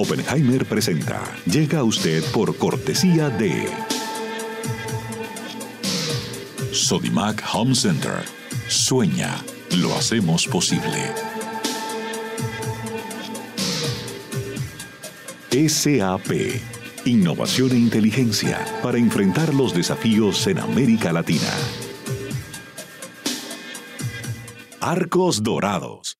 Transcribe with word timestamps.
Oppenheimer 0.00 0.64
presenta. 0.64 1.20
Llega 1.44 1.80
a 1.80 1.84
usted 1.84 2.24
por 2.32 2.56
cortesía 2.56 3.28
de 3.28 3.68
Sodimac 6.72 7.44
Home 7.52 7.74
Center. 7.74 8.24
Sueña, 8.66 9.44
lo 9.76 9.94
hacemos 9.94 10.46
posible. 10.46 11.12
SAP. 15.68 16.30
Innovación 17.04 17.72
e 17.72 17.78
inteligencia 17.78 18.58
para 18.82 18.96
enfrentar 18.96 19.52
los 19.52 19.74
desafíos 19.74 20.46
en 20.46 20.60
América 20.60 21.12
Latina. 21.12 21.52
Arcos 24.80 25.42
Dorados. 25.42 26.19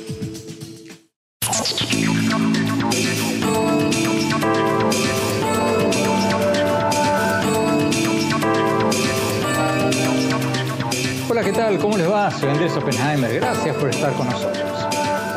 Soy 12.29 12.49
Andrés 12.49 12.77
Oppenheimer. 12.77 13.33
Gracias 13.33 13.75
por 13.77 13.89
estar 13.89 14.13
con 14.13 14.27
nosotros. 14.27 14.87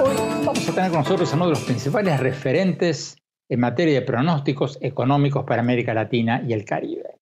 Hoy 0.02 0.16
vamos 0.44 0.68
a 0.68 0.74
tener 0.74 0.90
con 0.90 1.00
nosotros 1.00 1.32
a 1.32 1.36
uno 1.36 1.46
de 1.46 1.50
los 1.52 1.64
principales 1.64 2.20
referentes 2.20 3.16
en 3.48 3.60
materia 3.60 3.94
de 3.94 4.02
pronósticos 4.02 4.77
económicos 4.82 5.44
para 5.44 5.62
América 5.62 5.94
Latina 5.94 6.44
y 6.46 6.52
el 6.52 6.66
Caribe, 6.66 7.20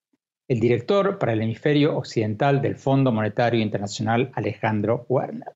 el 0.49 0.59
director 0.59 1.17
para 1.17 1.35
el 1.35 1.43
hemisferio 1.43 1.97
occidental 1.97 2.61
del 2.61 2.75
Fondo 2.75 3.13
Monetario 3.13 3.61
Internacional, 3.61 4.33
Alejandro 4.35 5.07
Werner. 5.09 5.53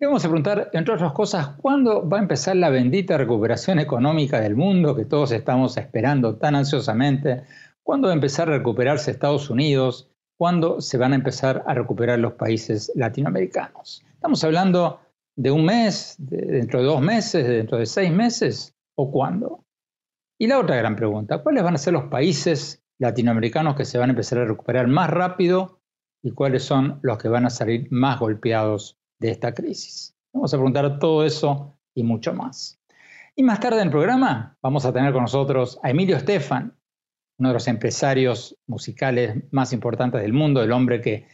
Le 0.00 0.06
vamos 0.06 0.24
a 0.24 0.28
preguntar, 0.28 0.70
entre 0.72 0.94
otras 0.94 1.12
cosas, 1.12 1.48
¿cuándo 1.58 2.08
va 2.08 2.16
a 2.16 2.22
empezar 2.22 2.56
la 2.56 2.70
bendita 2.70 3.18
recuperación 3.18 3.78
económica 3.80 4.40
del 4.40 4.56
mundo 4.56 4.96
que 4.96 5.04
todos 5.04 5.32
estamos 5.32 5.76
esperando 5.76 6.36
tan 6.36 6.54
ansiosamente? 6.54 7.42
¿Cuándo 7.82 8.06
va 8.06 8.12
a 8.12 8.16
empezar 8.16 8.48
a 8.48 8.56
recuperarse 8.56 9.10
Estados 9.10 9.50
Unidos? 9.50 10.10
Cuándo 10.36 10.80
se 10.80 10.98
van 10.98 11.12
a 11.12 11.16
empezar 11.16 11.64
a 11.66 11.74
recuperar 11.74 12.18
los 12.18 12.34
países 12.34 12.92
latinoamericanos. 12.94 14.04
Estamos 14.14 14.42
hablando 14.44 15.00
de 15.36 15.50
un 15.50 15.64
mes, 15.64 16.16
dentro 16.18 16.80
de 16.80 16.86
dos 16.86 17.00
meses, 17.00 17.46
dentro 17.46 17.78
de 17.78 17.86
seis 17.86 18.10
meses, 18.10 18.74
o 18.96 19.10
cuándo. 19.10 19.64
Y 20.38 20.46
la 20.46 20.58
otra 20.58 20.76
gran 20.76 20.96
pregunta, 20.96 21.42
¿cuáles 21.42 21.62
van 21.62 21.74
a 21.74 21.78
ser 21.78 21.92
los 21.92 22.04
países 22.04 22.82
latinoamericanos 22.98 23.76
que 23.76 23.84
se 23.84 23.98
van 23.98 24.10
a 24.10 24.12
empezar 24.12 24.38
a 24.38 24.44
recuperar 24.44 24.86
más 24.88 25.10
rápido 25.10 25.80
y 26.22 26.32
cuáles 26.32 26.64
son 26.64 26.98
los 27.02 27.18
que 27.18 27.28
van 27.28 27.46
a 27.46 27.50
salir 27.50 27.88
más 27.90 28.18
golpeados 28.18 28.98
de 29.18 29.30
esta 29.30 29.52
crisis? 29.52 30.14
Vamos 30.32 30.52
a 30.52 30.56
preguntar 30.56 30.98
todo 30.98 31.24
eso 31.24 31.78
y 31.94 32.02
mucho 32.02 32.34
más. 32.34 32.78
Y 33.34 33.42
más 33.42 33.60
tarde 33.60 33.78
en 33.80 33.88
el 33.88 33.90
programa 33.90 34.56
vamos 34.62 34.84
a 34.84 34.92
tener 34.92 35.12
con 35.12 35.22
nosotros 35.22 35.78
a 35.82 35.90
Emilio 35.90 36.16
Estefan, 36.16 36.75
uno 37.38 37.50
de 37.50 37.54
los 37.54 37.68
empresarios 37.68 38.56
musicales 38.66 39.36
más 39.50 39.72
importantes 39.72 40.22
del 40.22 40.32
mundo, 40.32 40.62
el 40.62 40.72
hombre 40.72 41.00
que 41.00 41.26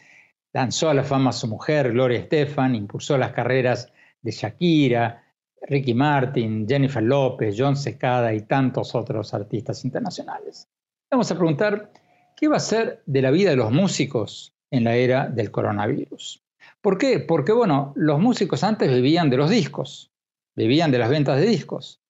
lanzó 0.52 0.90
a 0.90 0.94
la 0.94 1.04
fama 1.04 1.30
a 1.30 1.32
su 1.32 1.46
mujer, 1.46 1.92
Gloria 1.92 2.18
Estefan, 2.18 2.74
impulsó 2.74 3.16
las 3.16 3.32
carreras 3.32 3.92
de 4.20 4.30
Shakira, 4.30 5.24
Ricky 5.62 5.94
Martin, 5.94 6.66
Jennifer 6.68 7.02
López, 7.02 7.54
John 7.56 7.76
Secada 7.76 8.34
y 8.34 8.42
tantos 8.42 8.94
otros 8.94 9.32
artistas 9.32 9.84
internacionales. 9.84 10.68
Vamos 11.10 11.30
a 11.30 11.36
preguntar, 11.36 11.92
¿qué 12.36 12.48
va 12.48 12.56
a 12.56 12.60
ser 12.60 13.02
de 13.06 13.22
la 13.22 13.30
vida 13.30 13.50
de 13.50 13.56
los 13.56 13.70
músicos 13.70 14.54
en 14.70 14.84
la 14.84 14.96
era 14.96 15.28
del 15.28 15.50
coronavirus? 15.50 16.42
¿Por 16.80 16.98
qué? 16.98 17.20
Porque, 17.20 17.52
bueno, 17.52 17.92
los 17.96 18.18
músicos 18.18 18.64
antes 18.64 18.92
vivían 18.92 19.30
de 19.30 19.36
los 19.36 19.50
discos, 19.50 20.10
vivían 20.56 20.90
de 20.90 20.98
las 20.98 21.10
ventas 21.10 21.38
de 21.38 21.46
discos. 21.46 22.01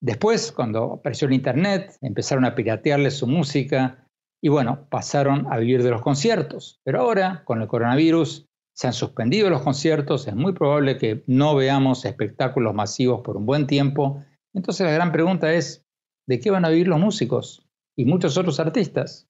Después, 0.00 0.52
cuando 0.52 0.94
apareció 0.94 1.26
el 1.26 1.34
Internet, 1.34 1.96
empezaron 2.00 2.44
a 2.44 2.54
piratearle 2.54 3.10
su 3.10 3.26
música 3.26 4.06
y 4.40 4.48
bueno, 4.48 4.86
pasaron 4.88 5.52
a 5.52 5.58
vivir 5.58 5.82
de 5.82 5.90
los 5.90 6.02
conciertos. 6.02 6.80
Pero 6.84 7.00
ahora, 7.00 7.42
con 7.44 7.60
el 7.60 7.68
coronavirus, 7.68 8.46
se 8.76 8.86
han 8.86 8.92
suspendido 8.92 9.50
los 9.50 9.62
conciertos, 9.62 10.28
es 10.28 10.36
muy 10.36 10.52
probable 10.52 10.98
que 10.98 11.24
no 11.26 11.56
veamos 11.56 12.04
espectáculos 12.04 12.74
masivos 12.74 13.22
por 13.22 13.36
un 13.36 13.44
buen 13.44 13.66
tiempo. 13.66 14.22
Entonces 14.54 14.86
la 14.86 14.92
gran 14.92 15.10
pregunta 15.10 15.52
es, 15.52 15.84
¿de 16.28 16.38
qué 16.38 16.52
van 16.52 16.64
a 16.64 16.68
vivir 16.68 16.86
los 16.86 17.00
músicos 17.00 17.68
y 17.96 18.04
muchos 18.04 18.38
otros 18.38 18.60
artistas? 18.60 19.28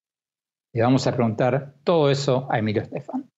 Le 0.75 0.83
vamos 0.83 1.07
a 1.07 1.15
preguntar 1.15 1.77
todo 1.83 2.11
eso 2.11 2.47
a 2.51 2.59
Emilio 2.59 2.83
Estefan. 2.83 3.31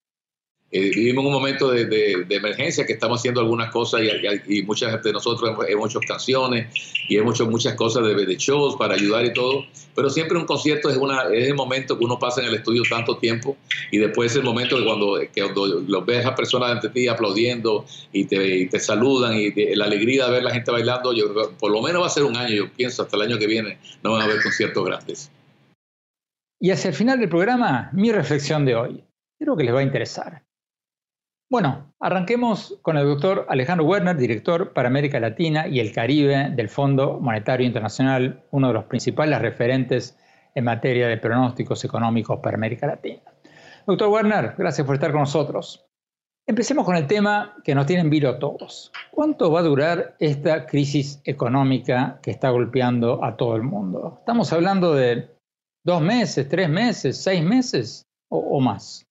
Eh, 0.72 0.90
vivimos 0.94 1.24
un 1.24 1.32
momento 1.32 1.72
de, 1.72 2.24
emergencia 2.30 2.86
que 2.86 2.92
estamos 2.92 3.18
haciendo 3.18 3.40
algunas 3.40 3.72
cosas 3.72 4.02
y, 4.46 4.62
muchas 4.62 5.02
de 5.02 5.12
nosotros 5.12 5.50
hemos, 5.68 5.90
hecho 5.90 5.98
canciones 6.06 6.68
y 7.08 7.16
hemos 7.16 7.34
hecho 7.34 7.50
muchas 7.50 7.74
cosas 7.74 8.04
de, 8.04 8.36
shows 8.36 8.76
para 8.76 8.94
ayudar 8.94 9.24
y 9.24 9.32
todo, 9.32 9.64
pero 9.96 10.08
siempre 10.08 10.38
un 10.38 10.46
concierto 10.46 10.88
es, 10.88 10.96
una, 10.96 11.24
es 11.24 11.48
el 11.48 11.54
momento 11.54 11.98
que 11.98 12.04
uno 12.04 12.20
pasa 12.20 12.40
en 12.40 12.48
el 12.48 12.54
estudio 12.54 12.84
tanto 12.88 13.18
tiempo 13.18 13.56
y 13.90 13.98
después 13.98 14.30
es 14.30 14.36
el 14.36 14.44
momento 14.44 14.78
de 14.78 14.84
cuando, 14.84 15.18
que 15.18 15.42
cuando 15.42 16.04
ves 16.04 16.24
a 16.24 16.36
personas 16.36 16.70
ante 16.70 16.88
ti 16.90 17.08
aplaudiendo 17.08 17.84
y 18.12 18.26
te, 18.26 18.66
te 18.66 18.78
saludan 18.78 19.36
y 19.36 19.50
la 19.74 19.86
alegría 19.86 20.26
de 20.26 20.32
ver 20.32 20.44
la 20.44 20.52
gente 20.52 20.70
bailando, 20.70 21.12
yo, 21.12 21.52
por 21.58 21.72
lo 21.72 21.82
menos 21.82 22.02
va 22.02 22.06
a 22.06 22.10
ser 22.10 22.22
un 22.22 22.36
año, 22.36 22.54
yo 22.54 22.72
pienso, 22.72 23.02
hasta 23.02 23.16
el 23.16 23.22
año 23.22 23.38
que 23.38 23.48
viene 23.48 23.78
no 24.04 24.12
van 24.12 24.22
a 24.22 24.24
haber 24.26 24.40
conciertos 24.40 24.84
grandes. 24.84 25.32
Y 26.60 26.70
hacia 26.70 26.90
el 26.90 26.94
final 26.94 27.18
del 27.18 27.28
programa, 27.28 27.90
mi 27.92 28.12
reflexión 28.12 28.64
de 28.64 28.76
hoy. 28.76 29.04
Creo 29.38 29.56
que 29.56 29.64
les 29.64 29.74
va 29.74 29.80
a 29.80 29.82
interesar. 29.82 30.42
Bueno, 31.50 31.92
arranquemos 31.98 32.78
con 32.80 32.96
el 32.96 33.06
doctor 33.06 33.44
Alejandro 33.48 33.84
Werner, 33.84 34.16
director 34.16 34.72
para 34.72 34.86
América 34.86 35.18
Latina 35.18 35.66
y 35.66 35.80
el 35.80 35.90
Caribe 35.90 36.48
del 36.50 36.68
Fondo 36.68 37.18
Monetario 37.18 37.66
Internacional, 37.66 38.44
uno 38.52 38.68
de 38.68 38.74
los 38.74 38.84
principales 38.84 39.36
referentes 39.40 40.16
en 40.54 40.62
materia 40.62 41.08
de 41.08 41.16
pronósticos 41.16 41.84
económicos 41.84 42.38
para 42.38 42.56
América 42.56 42.86
Latina. 42.86 43.22
Doctor 43.84 44.10
Werner, 44.10 44.54
gracias 44.56 44.86
por 44.86 44.94
estar 44.94 45.10
con 45.10 45.22
nosotros. 45.22 45.84
Empecemos 46.46 46.84
con 46.84 46.94
el 46.94 47.08
tema 47.08 47.56
que 47.64 47.74
nos 47.74 47.86
tiene 47.86 48.02
en 48.02 48.10
vilo 48.10 48.28
a 48.28 48.38
todos. 48.38 48.92
¿Cuánto 49.10 49.50
va 49.50 49.58
a 49.58 49.64
durar 49.64 50.14
esta 50.20 50.66
crisis 50.66 51.20
económica 51.24 52.20
que 52.22 52.30
está 52.30 52.50
golpeando 52.50 53.24
a 53.24 53.36
todo 53.36 53.56
el 53.56 53.64
mundo? 53.64 54.18
¿Estamos 54.20 54.52
hablando 54.52 54.94
de 54.94 55.28
dos 55.84 56.00
meses, 56.00 56.48
tres 56.48 56.68
meses, 56.68 57.20
seis 57.20 57.42
meses 57.42 58.04
o, 58.28 58.38
o 58.38 58.60
más? 58.60 59.09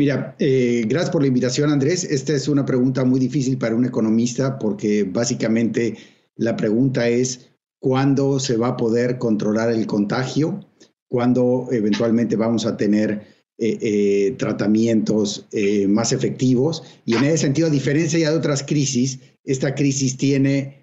Mira, 0.00 0.34
eh, 0.38 0.86
gracias 0.88 1.10
por 1.10 1.20
la 1.20 1.28
invitación, 1.28 1.68
Andrés. 1.68 2.04
Esta 2.04 2.32
es 2.32 2.48
una 2.48 2.64
pregunta 2.64 3.04
muy 3.04 3.20
difícil 3.20 3.58
para 3.58 3.76
un 3.76 3.84
economista 3.84 4.58
porque 4.58 5.04
básicamente 5.04 5.94
la 6.36 6.56
pregunta 6.56 7.06
es 7.06 7.50
cuándo 7.78 8.40
se 8.40 8.56
va 8.56 8.68
a 8.68 8.76
poder 8.78 9.18
controlar 9.18 9.70
el 9.70 9.86
contagio, 9.86 10.66
cuándo 11.06 11.68
eventualmente 11.70 12.34
vamos 12.36 12.64
a 12.64 12.78
tener 12.78 13.26
eh, 13.58 13.76
eh, 13.82 14.36
tratamientos 14.38 15.46
más 15.88 16.14
efectivos. 16.14 16.82
Y 17.04 17.16
en 17.16 17.24
ese 17.24 17.36
sentido, 17.36 17.66
a 17.68 17.70
diferencia 17.70 18.18
ya 18.18 18.30
de 18.30 18.38
otras 18.38 18.62
crisis, 18.62 19.20
esta 19.44 19.74
crisis 19.74 20.16
tiene 20.16 20.79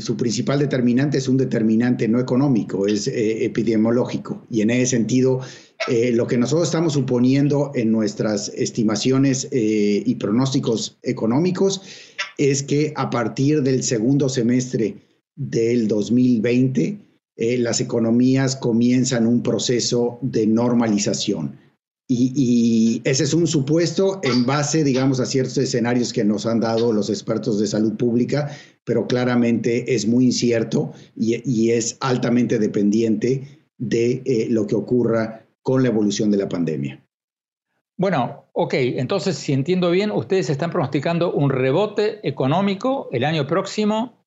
su 0.00 0.16
principal 0.16 0.58
determinante 0.58 1.18
es 1.18 1.28
un 1.28 1.36
determinante 1.36 2.08
no 2.08 2.18
económico, 2.18 2.86
es 2.86 3.06
eh, 3.06 3.44
epidemiológico. 3.44 4.46
Y 4.50 4.62
en 4.62 4.70
ese 4.70 4.96
sentido, 4.96 5.40
eh, 5.88 6.12
lo 6.12 6.26
que 6.26 6.38
nosotros 6.38 6.68
estamos 6.68 6.94
suponiendo 6.94 7.70
en 7.74 7.92
nuestras 7.92 8.48
estimaciones 8.48 9.48
eh, 9.50 10.02
y 10.06 10.14
pronósticos 10.14 10.98
económicos 11.02 11.82
es 12.38 12.62
que 12.62 12.94
a 12.96 13.10
partir 13.10 13.62
del 13.62 13.82
segundo 13.82 14.28
semestre 14.28 14.96
del 15.36 15.88
2020, 15.88 16.98
las 17.58 17.80
economías 17.80 18.54
comienzan 18.56 19.26
un 19.26 19.42
proceso 19.42 20.18
de 20.22 20.46
normalización. 20.46 21.58
Y, 22.08 23.00
ese 23.04 23.24
es 23.24 23.32
un 23.32 23.46
supuesto 23.46 24.20
en 24.22 24.44
base, 24.44 24.84
digamos, 24.84 25.20
a 25.20 25.26
ciertos 25.26 25.56
escenarios 25.56 26.12
que 26.12 26.24
nos 26.24 26.44
han 26.44 26.60
dado 26.60 26.92
los 26.92 27.08
expertos 27.08 27.58
de 27.58 27.66
salud 27.66 27.96
pública, 27.96 28.50
pero 28.84 29.06
claramente 29.06 29.94
es 29.94 30.06
muy 30.06 30.26
incierto 30.26 30.92
y, 31.16 31.70
es 31.70 31.96
altamente 32.00 32.58
dependiente 32.58 33.66
de 33.78 34.22
eh, 34.24 34.46
lo 34.50 34.66
que 34.66 34.74
ocurra 34.74 35.46
con 35.62 35.82
la 35.82 35.88
evolución 35.88 36.30
de 36.30 36.36
la 36.36 36.48
pandemia. 36.48 37.02
Bueno, 37.96 38.46
ok, 38.52 38.74
entonces 38.74 39.36
si 39.36 39.52
entiendo 39.52 39.90
bien, 39.90 40.10
ustedes 40.10 40.50
están 40.50 40.70
pronosticando 40.70 41.32
un 41.32 41.50
rebote 41.50 42.26
económico 42.26 43.08
el 43.12 43.24
año 43.24 43.46
próximo 43.46 44.26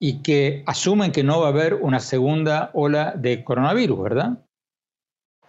y 0.00 0.22
que 0.22 0.62
asumen 0.66 1.12
que 1.12 1.22
no 1.22 1.40
va 1.40 1.46
a 1.46 1.50
haber 1.50 1.74
una 1.74 2.00
segunda 2.00 2.70
ola 2.72 3.14
de 3.16 3.44
coronavirus, 3.44 4.02
¿verdad? 4.02 4.44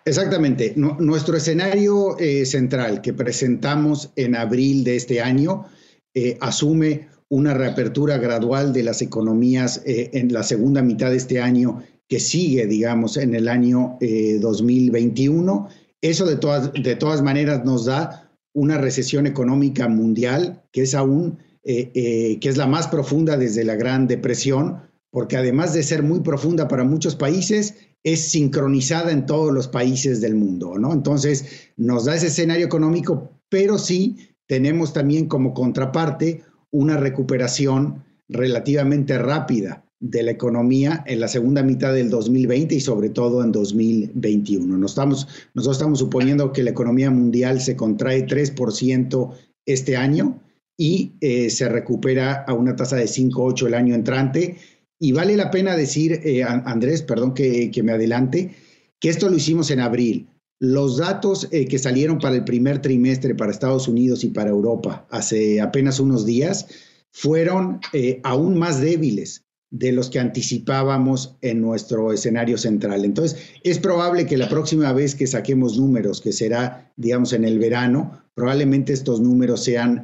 Exactamente. 0.07 0.73
nuestro 0.75 1.35
escenario 1.35 2.15
eh, 2.19 2.45
central 2.45 3.01
que 3.01 3.11
presentamos 3.11 4.11
en 4.15 4.35
abril 4.35 4.83
de 4.83 4.97
este 4.97 5.19
año 5.19 5.65
eh, 6.13 6.37
asume 6.41 7.07
una 7.27 7.55
reapertura 7.55 8.19
gradual 8.19 8.71
de 8.71 8.83
las 8.83 9.01
economías 9.01 9.81
eh, 9.83 10.11
en 10.13 10.31
la 10.31 10.43
segunda 10.43 10.83
mitad 10.83 11.09
de 11.09 11.17
este 11.17 11.41
año 11.41 11.81
que 12.07 12.19
sigue, 12.19 12.67
digamos, 12.67 13.17
en 13.17 13.33
el 13.33 13.47
año 13.47 13.97
2021. 13.99 15.69
Eso 16.01 16.27
de 16.27 16.35
todas, 16.35 16.71
de 16.71 16.95
todas 16.95 17.23
maneras 17.23 17.65
nos 17.65 17.85
da 17.85 18.29
una 18.53 18.77
recesión 18.77 19.25
económica 19.25 19.87
mundial 19.87 20.61
que 20.71 20.83
es 20.83 20.93
aún, 20.93 21.39
que 21.63 22.39
es 22.39 22.57
la 22.57 22.67
más 22.67 22.89
profunda 22.89 23.37
desde 23.37 23.63
la 23.63 23.73
Gran 23.73 24.05
Depresión, 24.05 24.81
porque 25.15 25.38
además 25.38 25.73
de 25.73 25.81
ser 25.81 26.03
muy 26.03 26.19
profunda 26.19 26.67
para 26.67 26.83
muchos 26.83 27.15
países, 27.15 27.75
es 28.03 28.19
sincronizada 28.19 29.13
en 29.13 29.25
todos 29.25 29.53
los 29.53 29.69
países 29.69 30.19
del 30.19 30.35
mundo, 30.35 30.77
¿no? 30.77 30.91
Entonces, 30.91 31.69
nos 31.77 32.03
da 32.03 32.15
ese 32.15 32.27
escenario 32.27 32.65
económico, 32.65 33.31
pero 33.47 33.77
sí 33.77 34.17
tenemos 34.45 34.91
también 34.91 35.29
como 35.29 35.53
contraparte 35.53 36.44
una 36.69 36.97
recuperación 36.97 38.03
relativamente 38.27 39.17
rápida 39.17 39.85
de 40.01 40.21
la 40.21 40.31
economía 40.31 41.01
en 41.07 41.21
la 41.21 41.29
segunda 41.29 41.63
mitad 41.63 41.94
del 41.94 42.09
2020 42.09 42.75
y 42.75 42.81
sobre 42.81 43.07
todo 43.07 43.41
en 43.41 43.53
2021. 43.53 44.77
Nos 44.77 44.91
estamos, 44.91 45.29
nosotros 45.53 45.77
estamos 45.77 46.00
suponiendo 46.00 46.51
que 46.51 46.62
la 46.62 46.71
economía 46.71 47.09
mundial 47.09 47.62
se 47.62 47.77
contrae 47.77 48.27
3% 48.27 49.31
este 49.65 49.95
año 49.95 50.41
y 50.77 51.13
eh, 51.21 51.50
se 51.50 51.69
recupera 51.69 52.44
a 52.45 52.53
una 52.53 52.75
tasa 52.75 52.97
de 52.97 53.06
5,8 53.06 53.67
el 53.67 53.75
año 53.75 53.95
entrante 53.95 54.57
y 55.00 55.12
vale 55.12 55.36
la 55.36 55.51
pena 55.51 55.75
decir, 55.75 56.21
eh, 56.24 56.44
Andrés, 56.44 57.01
perdón 57.01 57.33
que, 57.33 57.71
me 57.83 57.92
adelante, 57.92 58.56
que 59.00 59.09
esto 59.09 59.30
lo 59.30 59.36
hicimos 59.36 59.71
en 59.71 59.81
abril. 59.81 60.30
Los 60.59 60.97
datos 60.97 61.50
eh, 61.51 61.65
que 61.68 61.80
salieron 61.80 62.19
para 62.19 62.36
el 62.36 62.45
primer 62.45 62.81
trimestre 62.81 63.36
para 63.36 63.51
Estados 63.51 63.88
Unidos 63.88 64.24
y 64.24 64.30
para 64.30 64.51
Europa 64.51 65.06
hace 65.09 65.59
apenas 65.59 66.00
unos 66.00 66.25
días 66.25 66.68
fueron 67.12 67.81
eh, 67.92 68.21
aún 68.24 68.57
más 68.57 68.80
débiles 68.80 69.44
de 69.69 69.92
los 69.92 70.09
que 70.09 70.19
anticipábamos 70.19 71.36
en 71.41 71.59
nuestro 71.59 72.13
escenario 72.13 72.57
central. 72.57 73.03
Entonces, 73.03 73.38
es 73.63 73.80
probable 73.80 74.25
que 74.25 74.38
la 74.38 74.48
próxima 74.48 74.94
vez 74.94 75.15
que 75.15 75.27
saquemos 75.27 75.77
números, 75.77 76.21
que 76.21 76.31
será, 76.31 76.94
digamos, 76.95 77.33
en 77.33 77.44
el 77.44 77.59
verano, 77.59 78.24
probablemente 78.33 78.94
estos 78.94 79.19
números 79.19 79.65
sean 79.65 80.01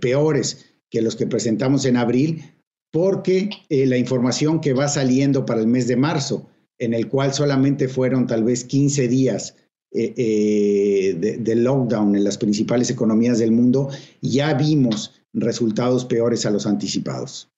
peores 0.00 0.66
que 0.90 1.02
los 1.02 1.16
que 1.16 1.26
presentamos 1.26 1.86
en 1.86 1.96
abril, 1.96 2.53
porque 2.94 3.50
eh, 3.70 3.86
la 3.86 3.96
información 3.96 4.60
que 4.60 4.72
va 4.72 4.86
saliendo 4.86 5.44
para 5.44 5.60
el 5.60 5.66
mes 5.66 5.88
de 5.88 5.96
marzo, 5.96 6.48
en 6.78 6.94
el 6.94 7.08
cual 7.08 7.34
solamente 7.34 7.88
fueron 7.88 8.28
tal 8.28 8.44
vez 8.44 8.62
15 8.62 9.08
días 9.08 9.56
eh, 9.90 10.14
eh, 10.16 11.36
de, 11.40 11.56
lockdown 11.56 12.14
en 12.14 12.22
las 12.22 12.38
principales 12.38 12.90
economías 12.90 13.40
del 13.40 13.50
mundo, 13.50 13.88
ya 14.20 14.54
vimos 14.54 15.20
resultados 15.32 16.04
peores 16.04 16.46
a 16.46 16.52
los 16.52 16.68
anticipados. 16.68 17.50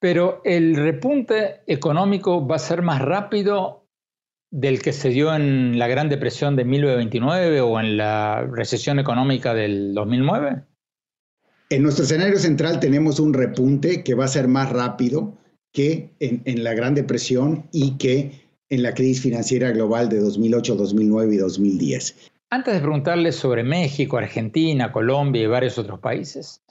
Pero 0.00 0.42
el 0.44 0.76
repunte 0.76 1.62
económico 1.66 2.46
va 2.46 2.54
a 2.54 2.60
ser 2.60 2.82
más 2.82 3.02
rápido 3.02 3.84
del 4.52 4.80
que 4.80 4.92
se 4.92 5.08
dio 5.08 5.34
en 5.34 5.76
la 5.80 5.88
Gran 5.88 6.08
Depresión 6.08 6.54
de 6.54 6.64
1929 6.64 7.62
o 7.62 7.80
en 7.80 7.96
la 7.96 8.42
recesión 8.42 9.00
económica 9.00 9.54
del 9.54 9.92
2009? 9.92 10.67
En 11.70 11.82
nuestro 11.82 12.04
escenario 12.04 12.38
central 12.38 12.80
tenemos 12.80 13.20
un 13.20 13.34
repunte 13.34 14.02
que 14.02 14.14
va 14.14 14.24
a 14.24 14.28
ser 14.28 14.48
más 14.48 14.72
rápido 14.72 15.36
que 15.74 16.14
en, 16.18 16.64
la 16.64 16.72
Gran 16.72 16.94
Depresión 16.94 17.68
y 17.72 17.98
que 17.98 18.46
en 18.70 18.82
la 18.82 18.94
crisis 18.94 19.22
financiera 19.22 19.70
global 19.70 20.08
de 20.08 20.18
2008, 20.18 20.76
2009 20.76 21.34
y 21.34 21.36
2010. 21.36 22.30
Antes 22.50 22.72
de 22.72 22.80
preguntarles 22.80 23.36
sobre 23.36 23.64
México, 23.64 24.16
Argentina, 24.16 24.92
Colombia 24.92 25.42
y 25.42 25.46
varios 25.46 25.76
otros 25.76 26.00
países, 26.00 26.62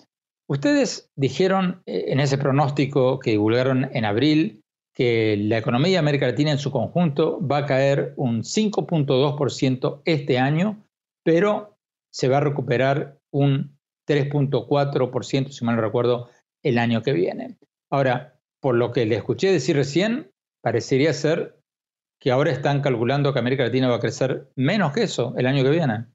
ustedes 0.49 1.11
dijeron 1.15 1.83
eh, 1.85 2.05
en 2.07 2.19
ese 2.19 2.39
pronóstico 2.39 3.19
que 3.19 3.31
divulgaron 3.31 3.89
en 3.93 4.03
abril 4.03 4.61
que 4.95 5.37
la 5.37 5.59
economía 5.59 5.91
de 5.91 5.97
América 5.99 6.25
Latina 6.25 6.49
en 6.49 6.57
su 6.57 6.71
conjunto 6.71 7.39
va 7.45 7.59
a 7.59 7.65
caer 7.67 8.13
un 8.17 8.41
5.2% 8.41 10.01
este 10.05 10.39
año, 10.39 10.83
pero 11.23 11.77
se 12.11 12.29
va 12.29 12.37
a 12.37 12.41
recuperar 12.41 13.19
un 13.31 13.76
3.4%, 14.07 15.51
si 15.51 15.65
mal 15.65 15.75
no 15.75 15.81
recuerdo, 15.81 16.29
el 16.63 16.77
año 16.77 17.03
que 17.03 17.13
viene. 17.13 17.57
Ahora, 17.89 18.39
por 18.59 18.75
lo 18.75 18.91
que 18.91 19.05
le 19.05 19.15
escuché 19.15 19.51
decir 19.51 19.75
recién, 19.75 20.31
parecería 20.61 21.13
ser 21.13 21.59
que 22.19 22.31
ahora 22.31 22.51
están 22.51 22.81
calculando 22.81 23.33
que 23.33 23.39
América 23.39 23.63
Latina 23.63 23.89
va 23.89 23.97
a 23.97 24.01
crecer 24.01 24.49
menos 24.55 24.93
que 24.93 25.03
eso 25.03 25.33
el 25.37 25.45
año 25.45 25.63
que 25.63 25.69
viene. 25.69 26.05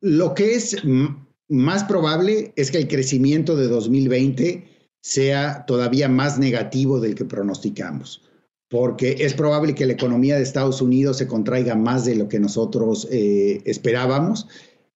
Lo 0.00 0.34
que 0.34 0.54
es 0.54 0.82
más 1.48 1.84
probable 1.84 2.52
es 2.56 2.70
que 2.70 2.78
el 2.78 2.88
crecimiento 2.88 3.56
de 3.56 3.68
2020 3.68 4.68
sea 5.02 5.64
todavía 5.66 6.08
más 6.08 6.38
negativo 6.38 7.00
del 7.00 7.14
que 7.14 7.24
pronosticamos, 7.24 8.22
porque 8.68 9.16
es 9.20 9.34
probable 9.34 9.74
que 9.74 9.86
la 9.86 9.92
economía 9.92 10.36
de 10.36 10.42
Estados 10.42 10.82
Unidos 10.82 11.18
se 11.18 11.26
contraiga 11.26 11.74
más 11.74 12.04
de 12.04 12.16
lo 12.16 12.28
que 12.28 12.40
nosotros 12.40 13.08
eh, 13.10 13.62
esperábamos 13.64 14.48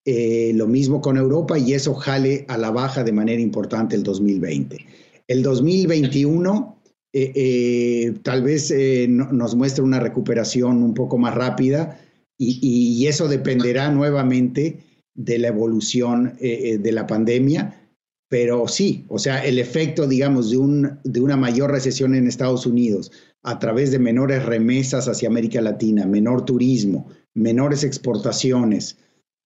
eh, 0.06 0.52
lo 0.54 0.66
mismo 0.66 1.00
con 1.00 1.16
Europa 1.16 1.58
y 1.58 1.72
eso 1.72 1.94
jale 1.94 2.44
a 2.48 2.58
la 2.58 2.70
baja 2.70 3.04
de 3.04 3.12
manera 3.12 3.40
importante 3.40 3.96
el 3.96 4.02
2020. 4.02 4.84
El 5.28 5.42
2021 5.42 6.78
eh, 7.14 7.32
eh, 7.34 8.14
tal 8.22 8.42
vez 8.42 8.70
nos 9.08 9.54
muestre 9.54 9.82
una 9.82 10.00
recuperación 10.00 10.82
un 10.82 10.92
poco 10.92 11.16
más 11.16 11.34
rápida 11.34 12.00
y, 12.36 13.06
eso 13.06 13.28
dependerá 13.28 13.90
nuevamente 13.90 14.78
de 15.14 15.38
la 15.38 15.48
evolución 15.48 16.34
de 16.40 16.92
la 16.92 17.06
pandemia. 17.06 17.80
Pero 18.28 18.66
sí, 18.66 19.04
o 19.08 19.18
sea, 19.18 19.44
el 19.44 19.58
efecto, 19.58 20.08
digamos, 20.08 20.50
de, 20.50 20.56
un, 20.56 20.98
de 21.04 21.20
una 21.20 21.36
mayor 21.36 21.70
recesión 21.70 22.14
en 22.14 22.26
Estados 22.26 22.66
Unidos 22.66 23.12
a 23.44 23.58
través 23.58 23.92
de 23.92 24.00
menores 24.00 24.44
remesas 24.44 25.06
hacia 25.06 25.28
América 25.28 25.60
Latina, 25.60 26.06
menor 26.06 26.44
turismo, 26.44 27.06
menores 27.34 27.84
exportaciones, 27.84 28.98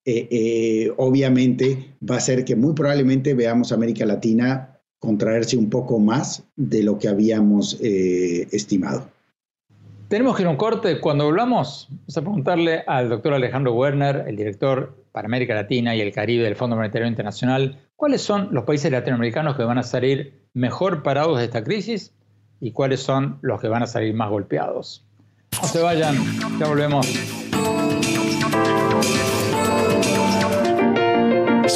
eh, 0.04 0.28
eh, 0.30 0.92
obviamente 0.96 1.94
va 2.08 2.16
a 2.16 2.20
ser 2.20 2.44
que 2.44 2.56
muy 2.56 2.74
probablemente 2.74 3.34
veamos 3.34 3.72
América 3.72 4.06
Latina 4.06 4.78
contraerse 4.98 5.56
un 5.56 5.70
poco 5.70 5.98
más 5.98 6.44
de 6.56 6.82
lo 6.82 6.98
que 6.98 7.08
habíamos 7.08 7.78
eh, 7.80 8.48
estimado. 8.50 9.08
Tenemos 10.08 10.36
que 10.36 10.42
ir 10.42 10.48
a 10.48 10.50
un 10.50 10.56
corte. 10.56 11.00
Cuando 11.00 11.24
hablamos, 11.24 11.88
vamos 11.90 12.16
a 12.16 12.20
preguntarle 12.22 12.82
al 12.86 13.10
doctor 13.10 13.34
Alejandro 13.34 13.74
Werner, 13.74 14.24
el 14.26 14.36
director 14.36 14.96
para 15.12 15.26
América 15.26 15.54
Latina 15.54 15.94
y 15.94 16.00
el 16.00 16.12
Caribe 16.12 16.44
del 16.44 16.56
Fondo 16.56 16.76
Monetario 16.76 17.06
Internacional, 17.06 17.78
cuáles 17.94 18.22
son 18.22 18.48
los 18.52 18.64
países 18.64 18.90
latinoamericanos 18.90 19.56
que 19.56 19.64
van 19.64 19.78
a 19.78 19.82
salir 19.82 20.46
mejor 20.54 21.02
parados 21.02 21.38
de 21.38 21.44
esta 21.44 21.62
crisis 21.62 22.14
y 22.60 22.72
cuáles 22.72 23.00
son 23.00 23.38
los 23.42 23.60
que 23.60 23.68
van 23.68 23.82
a 23.82 23.86
salir 23.86 24.14
más 24.14 24.30
golpeados. 24.30 25.04
No 25.60 25.68
se 25.68 25.82
vayan, 25.82 26.16
ya 26.58 26.66
volvemos. 26.66 27.06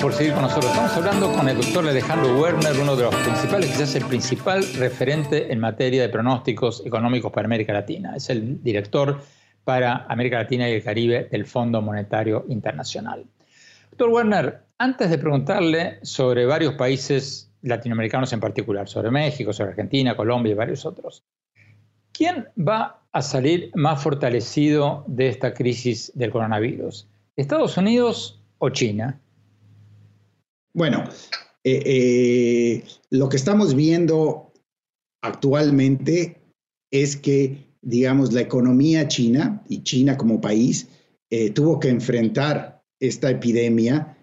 Por 0.00 0.12
seguir 0.12 0.32
con 0.32 0.42
nosotros. 0.42 0.70
Estamos 0.70 0.96
hablando 0.96 1.32
con 1.32 1.48
el 1.48 1.56
doctor 1.56 1.88
Alejandro 1.88 2.40
Werner, 2.40 2.72
uno 2.80 2.94
de 2.94 3.02
los 3.02 3.14
principales, 3.16 3.70
quizás 3.70 3.96
el 3.96 4.04
principal 4.04 4.64
referente 4.74 5.52
en 5.52 5.58
materia 5.58 6.02
de 6.02 6.08
pronósticos 6.08 6.86
económicos 6.86 7.32
para 7.32 7.46
América 7.46 7.72
Latina. 7.72 8.14
Es 8.14 8.30
el 8.30 8.62
director 8.62 9.20
para 9.64 10.06
América 10.08 10.38
Latina 10.38 10.68
y 10.68 10.74
el 10.74 10.84
Caribe 10.84 11.28
del 11.30 11.46
Fondo 11.46 11.82
Monetario 11.82 12.44
Internacional. 12.48 13.24
Doctor 13.90 14.10
Werner, 14.10 14.60
antes 14.78 15.10
de 15.10 15.18
preguntarle 15.18 15.98
sobre 16.02 16.46
varios 16.46 16.74
países 16.74 17.50
latinoamericanos 17.62 18.32
en 18.32 18.38
particular, 18.38 18.88
sobre 18.88 19.10
México, 19.10 19.52
sobre 19.52 19.70
Argentina, 19.70 20.16
Colombia 20.16 20.52
y 20.52 20.54
varios 20.54 20.86
otros, 20.86 21.24
¿quién 22.12 22.48
va 22.56 23.02
a 23.10 23.20
salir 23.20 23.72
más 23.74 24.00
fortalecido 24.00 25.04
de 25.08 25.28
esta 25.28 25.52
crisis 25.52 26.12
del 26.14 26.30
coronavirus? 26.30 27.08
¿Estados 27.34 27.76
Unidos 27.76 28.40
o 28.58 28.70
China? 28.70 29.20
Bueno, 30.78 31.02
eh, 31.64 31.82
eh, 31.84 32.84
lo 33.10 33.28
que 33.28 33.36
estamos 33.36 33.74
viendo 33.74 34.52
actualmente 35.20 36.40
es 36.92 37.16
que, 37.16 37.74
digamos, 37.82 38.32
la 38.32 38.42
economía 38.42 39.08
china 39.08 39.64
y 39.68 39.82
China 39.82 40.16
como 40.16 40.40
país 40.40 40.86
eh, 41.30 41.50
tuvo 41.50 41.80
que 41.80 41.88
enfrentar 41.88 42.84
esta 43.00 43.28
epidemia 43.28 44.14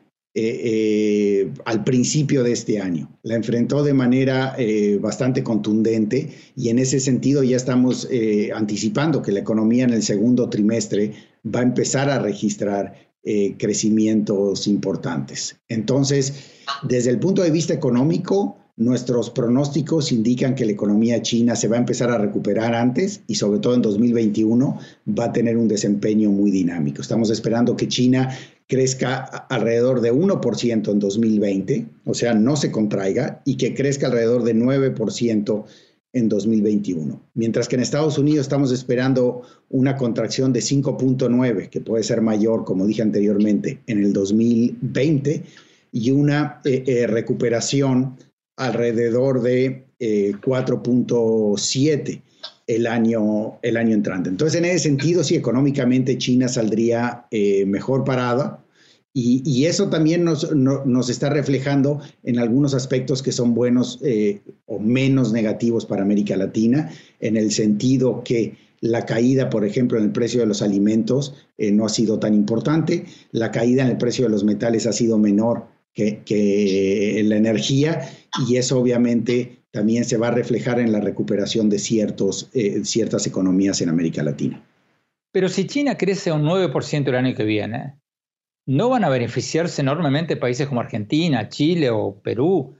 al 1.65 1.83
principio 1.85 2.43
de 2.43 2.51
este 2.51 2.79
año. 2.79 3.19
La 3.23 3.35
enfrentó 3.35 3.83
de 3.83 3.93
manera 3.93 4.53
bastante 4.99 5.43
contundente 5.43 6.29
y 6.57 6.67
en 6.67 6.79
ese 6.79 6.99
sentido 6.99 7.41
ya 7.41 7.55
estamos 7.55 8.05
anticipando 8.53 9.21
que 9.21 9.31
la 9.31 9.39
economía 9.39 9.85
en 9.85 9.93
el 9.93 10.03
segundo 10.03 10.49
trimestre 10.49 11.13
va 11.45 11.61
a 11.61 11.63
empezar 11.63 12.09
a 12.09 12.19
registrar 12.19 13.04
eh, 13.27 13.55
crecimientos 13.57 14.67
importantes. 14.67 15.57
Entonces, 15.67 16.33
desde 16.83 17.09
el 17.09 17.19
punto 17.19 17.41
de 17.41 17.49
vista 17.49 17.73
económico, 17.73 18.57
nuestros 18.77 19.29
pronósticos 19.29 20.11
indican 20.11 20.53
que 20.53 20.65
la 20.65 20.73
economía 20.73 21.21
china 21.21 21.55
se 21.55 21.67
va 21.67 21.77
a 21.77 21.79
empezar 21.79 22.11
a 22.11 22.17
recuperar 22.17 22.75
antes 22.75 23.21
y 23.25 23.35
sobre 23.35 23.59
todo 23.59 23.73
en 23.73 23.81
2021 23.81 24.79
va 25.17 25.25
a 25.25 25.33
tener 25.33 25.57
un 25.57 25.67
desempeño 25.67 26.29
muy 26.29 26.51
dinámico. 26.51 27.01
Estamos 27.01 27.29
esperando 27.29 27.75
que 27.75 27.87
China 27.87 28.29
crezca 28.67 29.23
alrededor 29.49 30.01
de 30.01 30.13
1% 30.13 30.91
en 30.91 30.99
2020, 30.99 31.85
o 32.05 32.13
sea, 32.13 32.33
no 32.33 32.55
se 32.55 32.71
contraiga, 32.71 33.41
y 33.45 33.57
que 33.57 33.73
crezca 33.73 34.07
alrededor 34.07 34.43
de 34.43 34.55
9% 34.55 35.65
en 36.15 36.27
2021. 36.29 37.21
Mientras 37.35 37.67
que 37.67 37.75
en 37.75 37.81
Estados 37.81 38.17
Unidos 38.17 38.45
estamos 38.45 38.71
esperando 38.71 39.41
una 39.69 39.97
contracción 39.97 40.53
de 40.53 40.61
5.9, 40.61 41.69
que 41.69 41.81
puede 41.81 42.03
ser 42.03 42.21
mayor, 42.21 42.63
como 42.63 42.87
dije 42.87 43.01
anteriormente, 43.01 43.81
en 43.85 44.01
el 44.01 44.13
2020, 44.13 45.43
y 45.91 46.11
una 46.11 46.61
eh, 46.65 46.83
eh, 46.87 47.07
recuperación 47.07 48.15
alrededor 48.57 49.41
de 49.41 49.87
4.7 49.99 52.09
eh, 52.09 52.21
el 52.67 52.87
año, 52.87 53.59
el 53.61 53.77
año 53.77 53.93
entrante. 53.93 54.29
Entonces, 54.29 54.57
en 54.57 54.65
ese 54.65 54.79
sentido, 54.79 55.23
sí, 55.23 55.35
económicamente 55.35 56.17
China 56.17 56.47
saldría 56.47 57.27
mejor 57.67 58.03
parada 58.05 58.64
y, 59.17 59.65
eso 59.65 59.89
también 59.89 60.25
nos, 60.25 60.53
nos, 60.53 61.09
está 61.09 61.29
reflejando 61.29 62.01
en 62.23 62.37
algunos 62.37 62.73
aspectos 62.73 63.23
que 63.23 63.31
son 63.31 63.53
buenos 63.53 63.97
eh, 64.03 64.41
o 64.65 64.77
menos 64.77 65.31
negativos 65.31 65.85
para 65.85 66.01
América 66.01 66.35
Latina, 66.35 66.91
en 67.21 67.37
el 67.37 67.53
sentido 67.53 68.23
que 68.25 68.57
la 68.81 69.05
caída, 69.05 69.49
por 69.49 69.63
ejemplo, 69.63 69.97
en 69.97 70.03
el 70.03 70.11
precio 70.11 70.41
de 70.41 70.47
los 70.47 70.61
alimentos 70.61 71.33
eh, 71.57 71.71
no 71.71 71.85
ha 71.85 71.89
sido 71.89 72.19
tan 72.19 72.33
importante, 72.33 73.05
la 73.31 73.51
caída 73.51 73.83
en 73.83 73.91
el 73.91 73.97
precio 73.97 74.25
de 74.25 74.31
los 74.31 74.43
metales 74.43 74.85
ha 74.85 74.91
sido 74.91 75.17
menor 75.17 75.65
que, 75.93 76.21
que 76.25 77.21
la 77.23 77.37
energía 77.37 78.01
y 78.45 78.57
eso 78.57 78.77
obviamente 78.77 79.59
también 79.71 80.03
se 80.03 80.17
va 80.17 80.27
a 80.27 80.31
reflejar 80.31 80.81
en 80.81 80.91
la 80.91 80.99
recuperación 80.99 81.69
de 81.69 81.79
ciertos, 81.79 82.49
eh, 82.53 82.81
ciertas 82.83 83.25
economías 83.27 83.79
en 83.79 83.87
América 83.87 84.23
Latina. 84.23 84.61
Pero 85.31 85.47
si 85.47 85.67
China 85.67 85.97
crece 85.97 86.33
un 86.33 86.43
9% 86.43 87.07
el 87.07 87.15
año 87.15 87.33
que 87.33 87.45
viene, 87.45 87.95
no 88.65 88.89
van 88.89 89.03
a 89.03 89.09
beneficiarse 89.09 89.81
enormemente 89.81 90.37
países 90.37 90.67
como 90.67 90.81
Argentina, 90.81 91.49
Chile 91.49 91.89
o 91.89 92.19
Perú, 92.21 92.75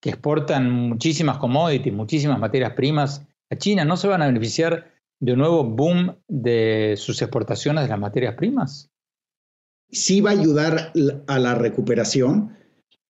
que 0.00 0.10
exportan 0.10 0.70
muchísimas 0.70 1.38
commodities, 1.38 1.94
muchísimas 1.94 2.38
materias 2.38 2.72
primas 2.74 3.26
a 3.50 3.56
China, 3.56 3.84
¿no 3.84 3.96
se 3.96 4.08
van 4.08 4.22
a 4.22 4.26
beneficiar 4.26 4.92
de 5.20 5.32
un 5.32 5.38
nuevo 5.38 5.64
boom 5.64 6.16
de 6.28 6.94
sus 6.98 7.22
exportaciones 7.22 7.84
de 7.84 7.88
las 7.88 7.98
materias 7.98 8.34
primas? 8.34 8.90
Sí 9.90 10.20
va 10.20 10.30
a 10.30 10.34
ayudar 10.34 10.92
a 11.26 11.38
la 11.38 11.54
recuperación, 11.54 12.56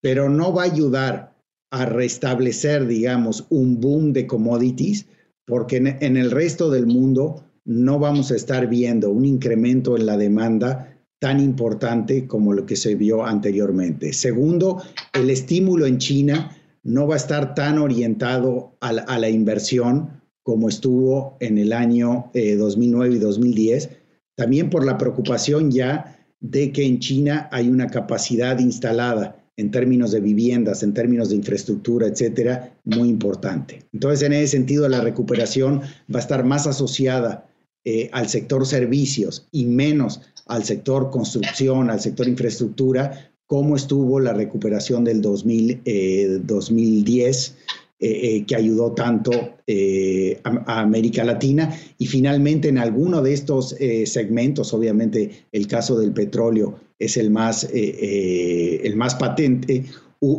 pero 0.01 0.29
no 0.29 0.53
va 0.53 0.63
a 0.63 0.67
ayudar 0.67 1.35
a 1.73 1.87
restablecer, 1.87 2.87
digamos, 2.87 3.47
un 3.51 3.81
boom 3.81 4.13
de 4.13 4.27
commodities, 4.27 5.09
porque 5.47 5.79
en 5.79 6.17
el 6.17 6.31
resto 6.31 6.71
del 6.71 6.87
mundo 6.87 7.45
no 7.65 7.99
vamos 7.99 8.31
a 8.31 8.37
estar 8.37 8.69
viendo 8.69 9.11
un 9.11 9.25
incremento 9.25 9.97
en 9.97 10.07
la 10.07 10.17
demanda 10.17 10.94
tan 11.25 11.41
importante 11.41 12.27
como 12.27 12.53
lo 12.53 12.67
que 12.67 12.77
se 12.77 12.97
vio 12.97 13.25
anteriormente. 13.25 14.13
Segundo, 14.13 14.83
el 15.15 15.31
estímulo 15.31 15.87
en 15.87 15.97
China 15.97 16.55
no 16.83 17.07
va 17.07 17.15
a 17.15 17.17
estar 17.17 17.55
tan 17.55 17.79
orientado 17.79 18.77
a 18.81 18.93
la, 18.93 19.31
inversión 19.31 20.21
como 20.43 20.69
estuvo 20.69 21.39
en 21.41 21.57
el 21.57 21.73
año 21.73 22.31
2009 22.35 23.15
eh, 23.15 23.17
y 23.17 23.21
2010, 23.21 23.89
también 24.35 24.69
por 24.69 24.85
la 24.85 24.99
preocupación 24.99 25.71
ya 25.71 26.15
de 26.41 26.73
que 26.73 26.85
en 26.85 26.99
China 26.99 27.49
hay 27.51 27.71
una 27.71 27.87
capacidad 27.87 28.59
instalada 28.59 29.43
en 29.57 29.71
términos 29.71 30.13
de 30.13 30.21
viviendas, 30.21 30.83
en 30.83 30.93
términos 30.93 31.31
de 31.31 31.37
infraestructura, 31.37 32.07
etcétera, 32.07 32.77
muy 32.85 33.09
importante. 33.09 33.79
Entonces, 33.95 34.21
en 34.27 34.35
ese 34.35 34.49
sentido, 34.49 34.87
la 34.91 35.01
recuperación 35.01 35.81
va 36.15 36.19
a 36.19 36.23
estar 36.23 36.45
más 36.45 36.67
asociada 36.67 37.49
eh, 37.87 38.09
al 38.13 38.29
sector 38.31 38.67
servicios 38.67 39.47
y 39.53 39.67
menos 39.67 40.23
al 40.47 40.65
sector 40.65 41.11
construcción, 41.11 41.91
al 41.91 42.01
sector 42.01 42.27
infraestructura, 42.27 43.31
cómo 43.47 43.77
estuvo 43.77 44.21
la 44.21 44.33
recuperación 44.33 45.05
del 45.05 45.21
2000, 45.21 46.47
2010, 46.47 47.57
eh, 48.01 48.09
eh, 48.09 48.45
que 48.47 48.57
ayudó 48.57 48.93
tanto 48.93 49.33
a, 49.33 50.81
América 50.81 51.25
Latina. 51.25 51.79
Y 51.99 52.07
finalmente, 52.07 52.69
en 52.69 52.79
alguno 52.79 53.21
de 53.21 53.35
estos 53.35 53.77
segmentos, 54.07 54.73
obviamente 54.73 55.45
el 55.53 55.67
caso 55.67 55.99
del 55.99 56.13
petróleo 56.13 56.79
es 56.99 57.19
el 57.19 57.31
más, 57.31 57.69
el 57.71 58.97
más 58.97 59.15
patente, 59.15 59.85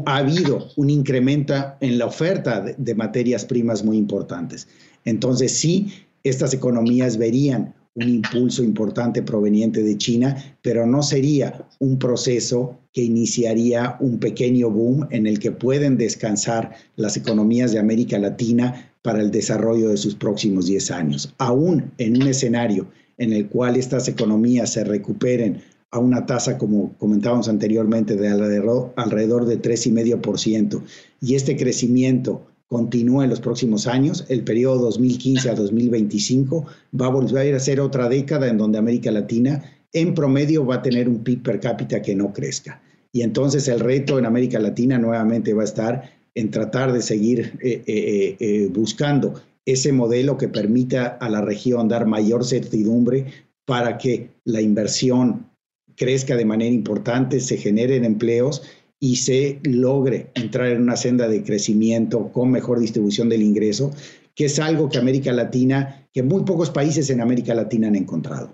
ha 0.05 0.17
habido 0.17 0.67
un 0.77 0.89
incremento 0.89 1.53
en 1.79 1.97
la 1.99 2.07
oferta 2.07 2.61
de 2.61 2.95
materias 2.95 3.45
primas 3.45 3.83
muy 3.83 3.97
importantes. 3.97 4.67
Entonces, 5.03 5.51
sí, 5.51 5.91
estas 6.25 6.53
economías 6.53 7.17
verían 7.17 7.73
un 7.93 8.09
impulso 8.09 8.61
importante 8.63 9.21
proveniente 9.21 9.81
de 9.81 9.97
China, 9.97 10.35
pero 10.61 10.85
no 10.85 11.01
sería 11.01 11.65
un 11.79 11.97
proceso 11.97 12.77
que 12.91 13.03
iniciaría 13.03 13.95
un 14.01 14.19
pequeño 14.19 14.69
boom 14.69 15.07
en 15.11 15.27
el 15.27 15.39
que 15.39 15.51
pueden 15.51 15.97
descansar 15.97 16.73
las 16.97 17.15
economías 17.15 17.71
de 17.71 17.79
América 17.79 18.17
Latina 18.17 18.91
para 19.01 19.21
el 19.21 19.31
desarrollo 19.31 19.89
de 19.89 19.97
sus 19.97 20.15
próximos 20.15 20.65
10 20.65 20.91
años. 20.91 21.33
Aún 21.37 21.91
en 21.97 22.21
un 22.21 22.27
escenario 22.27 22.87
en 23.17 23.31
el 23.31 23.47
cual 23.47 23.77
estas 23.77 24.07
economías 24.09 24.73
se 24.73 24.83
recuperen 24.83 25.61
a 25.91 25.99
una 25.99 26.25
tasa, 26.25 26.57
como 26.57 26.91
comentábamos 26.97 27.47
anteriormente, 27.47 28.17
de 28.17 28.27
alrededor, 28.27 28.91
alrededor 28.97 29.45
de 29.45 29.61
3,5%, 29.61 30.81
y 31.21 31.35
este 31.35 31.55
crecimiento 31.55 32.45
continúe 32.67 33.23
en 33.23 33.29
los 33.29 33.39
próximos 33.39 33.87
años, 33.87 34.25
el 34.29 34.43
periodo 34.43 34.79
2015 34.85 35.49
a 35.49 35.55
2025 35.55 36.65
va 36.99 37.07
a 37.07 37.09
volver 37.09 37.55
a 37.55 37.59
ser 37.59 37.79
otra 37.79 38.09
década 38.09 38.47
en 38.47 38.57
donde 38.57 38.77
América 38.77 39.11
Latina 39.11 39.63
en 39.93 40.13
promedio 40.13 40.65
va 40.65 40.75
a 40.75 40.81
tener 40.81 41.07
un 41.07 41.23
PIB 41.23 41.43
per 41.43 41.59
cápita 41.59 42.01
que 42.01 42.15
no 42.15 42.33
crezca. 42.33 42.81
Y 43.11 43.21
entonces 43.21 43.67
el 43.69 43.79
reto 43.79 44.19
en 44.19 44.25
América 44.25 44.59
Latina 44.59 44.97
nuevamente 44.97 45.53
va 45.53 45.61
a 45.61 45.65
estar 45.65 46.11
en 46.33 46.51
tratar 46.51 46.91
de 46.91 47.01
seguir 47.01 47.57
eh, 47.61 47.81
eh, 47.87 48.35
eh, 48.39 48.69
buscando 48.73 49.41
ese 49.65 49.93
modelo 49.93 50.37
que 50.37 50.49
permita 50.49 51.05
a 51.05 51.29
la 51.29 51.41
región 51.41 51.87
dar 51.87 52.05
mayor 52.05 52.43
certidumbre 52.43 53.25
para 53.65 53.97
que 53.97 54.31
la 54.43 54.61
inversión 54.61 55.47
crezca 55.95 56.35
de 56.35 56.45
manera 56.45 56.73
importante, 56.73 57.39
se 57.39 57.57
generen 57.57 58.03
empleos 58.03 58.63
y 59.05 59.17
se 59.17 59.59
logre 59.61 60.31
entrar 60.33 60.65
en 60.69 60.81
una 60.81 60.95
senda 60.95 61.27
de 61.27 61.43
crecimiento 61.43 62.31
con 62.31 62.49
mejor 62.49 62.79
distribución 62.79 63.29
del 63.29 63.43
ingreso, 63.43 63.91
que 64.33 64.45
es 64.45 64.59
algo 64.59 64.89
que 64.89 64.97
América 64.97 65.31
Latina, 65.31 66.07
que 66.11 66.23
muy 66.23 66.43
pocos 66.43 66.71
países 66.71 67.11
en 67.11 67.21
América 67.21 67.53
Latina 67.53 67.87
han 67.87 67.95
encontrado. 67.95 68.49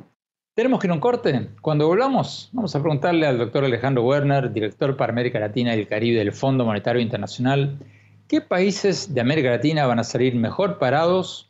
Tenemos 0.54 0.82
que 0.82 0.88
ir 0.88 0.92
a 0.92 0.96
un 0.96 1.00
corte. 1.00 1.48
Cuando 1.62 1.88
volvamos, 1.88 2.50
vamos 2.52 2.76
a 2.76 2.82
preguntarle 2.82 3.28
al 3.28 3.38
doctor 3.38 3.64
Alejandro 3.64 4.04
Werner, 4.04 4.52
director 4.52 4.98
para 4.98 5.14
América 5.14 5.40
Latina 5.40 5.74
y 5.74 5.80
el 5.80 5.88
Caribe 5.88 6.20
del 6.20 6.34
Fondo 6.34 6.66
Monetario 6.66 7.02
Internacional, 7.02 7.80
¿qué 8.28 8.42
países 8.42 9.14
de 9.14 9.22
América 9.22 9.52
Latina 9.52 9.86
van 9.86 10.00
a 10.00 10.04
salir 10.04 10.36
mejor 10.36 10.80
parados 10.80 11.50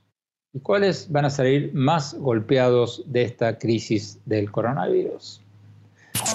y 0.53 0.59
cuáles 0.59 1.11
van 1.11 1.25
a 1.25 1.31
salir 1.31 1.71
más 1.73 2.13
golpeados 2.13 3.03
de 3.07 3.23
esta 3.23 3.57
crisis 3.57 4.19
del 4.27 4.51
coronavirus? 4.51 5.41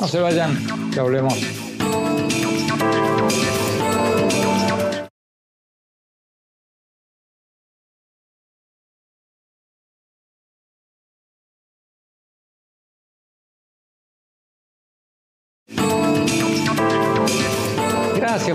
No 0.00 0.08
se 0.08 0.18
vayan, 0.18 0.90
ya 0.90 1.04
volvemos. 1.04 2.15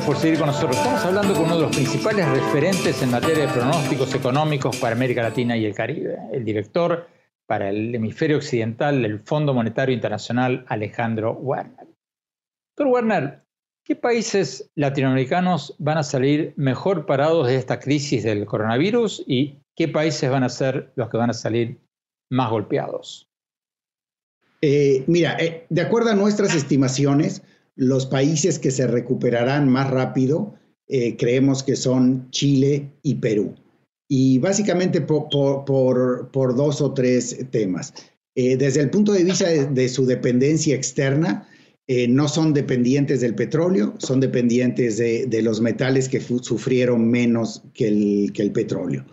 Por 0.05 0.17
seguir 0.17 0.39
con 0.39 0.47
nosotros. 0.47 0.77
Estamos 0.77 1.05
hablando 1.05 1.33
con 1.33 1.45
uno 1.45 1.55
de 1.55 1.61
los 1.61 1.75
principales 1.75 2.27
referentes 2.27 3.01
en 3.03 3.11
materia 3.11 3.45
de 3.45 3.53
pronósticos 3.53 4.13
económicos 4.15 4.77
para 4.77 4.95
América 4.95 5.21
Latina 5.21 5.55
y 5.55 5.65
el 5.65 5.75
Caribe, 5.75 6.17
el 6.31 6.43
director 6.43 7.07
para 7.45 7.69
el 7.69 7.93
hemisferio 7.93 8.37
occidental 8.37 9.01
del 9.01 9.19
Fondo 9.19 9.53
Monetario 9.53 9.93
Internacional, 9.93 10.65
Alejandro 10.67 11.33
Werner. 11.33 11.87
Doctor 12.75 12.87
Werner, 12.87 13.43
¿qué 13.85 13.95
países 13.95 14.71
latinoamericanos 14.75 15.75
van 15.77 15.99
a 15.99 16.03
salir 16.03 16.53
mejor 16.55 17.05
parados 17.05 17.47
de 17.47 17.57
esta 17.57 17.79
crisis 17.79 18.23
del 18.23 18.45
coronavirus 18.45 19.23
y 19.27 19.59
qué 19.75 19.87
países 19.87 20.31
van 20.31 20.43
a 20.43 20.49
ser 20.49 20.91
los 20.95 21.09
que 21.09 21.17
van 21.17 21.29
a 21.29 21.33
salir 21.33 21.79
más 22.29 22.49
golpeados? 22.49 23.29
Eh, 24.61 25.03
mira, 25.07 25.37
eh, 25.39 25.65
de 25.69 25.81
acuerdo 25.81 26.11
a 26.11 26.15
nuestras 26.15 26.55
estimaciones, 26.55 27.43
los 27.75 28.05
países 28.05 28.59
que 28.59 28.71
se 28.71 28.87
recuperarán 28.87 29.69
más 29.69 29.89
rápido 29.89 30.55
eh, 30.93 31.15
creemos 31.15 31.63
que 31.63 31.77
son 31.77 32.29
Chile 32.31 32.91
y 33.01 33.15
Perú. 33.15 33.55
Y 34.09 34.39
básicamente 34.39 34.99
por, 34.99 35.31
dos 35.31 36.81
o 36.81 36.93
tres 36.93 37.45
temas. 37.49 37.93
Eh, 38.35 38.57
desde 38.57 38.81
el 38.81 38.89
punto 38.89 39.13
de 39.13 39.23
vista 39.23 39.47
de, 39.47 39.89
su 39.89 40.05
dependencia 40.05 40.75
externa, 40.75 41.47
eh, 41.87 42.09
no 42.09 42.27
son 42.27 42.53
dependientes 42.53 43.21
del 43.21 43.35
petróleo, 43.35 43.95
son 43.99 44.19
dependientes 44.19 44.97
de, 44.97 45.41
los 45.41 45.61
metales 45.61 46.09
que 46.09 46.19
sufrieron 46.19 47.09
menos 47.09 47.63
que 47.73 47.87
el, 47.87 48.33
que 48.33 48.41
el 48.41 48.51
petróleo. 48.51 49.05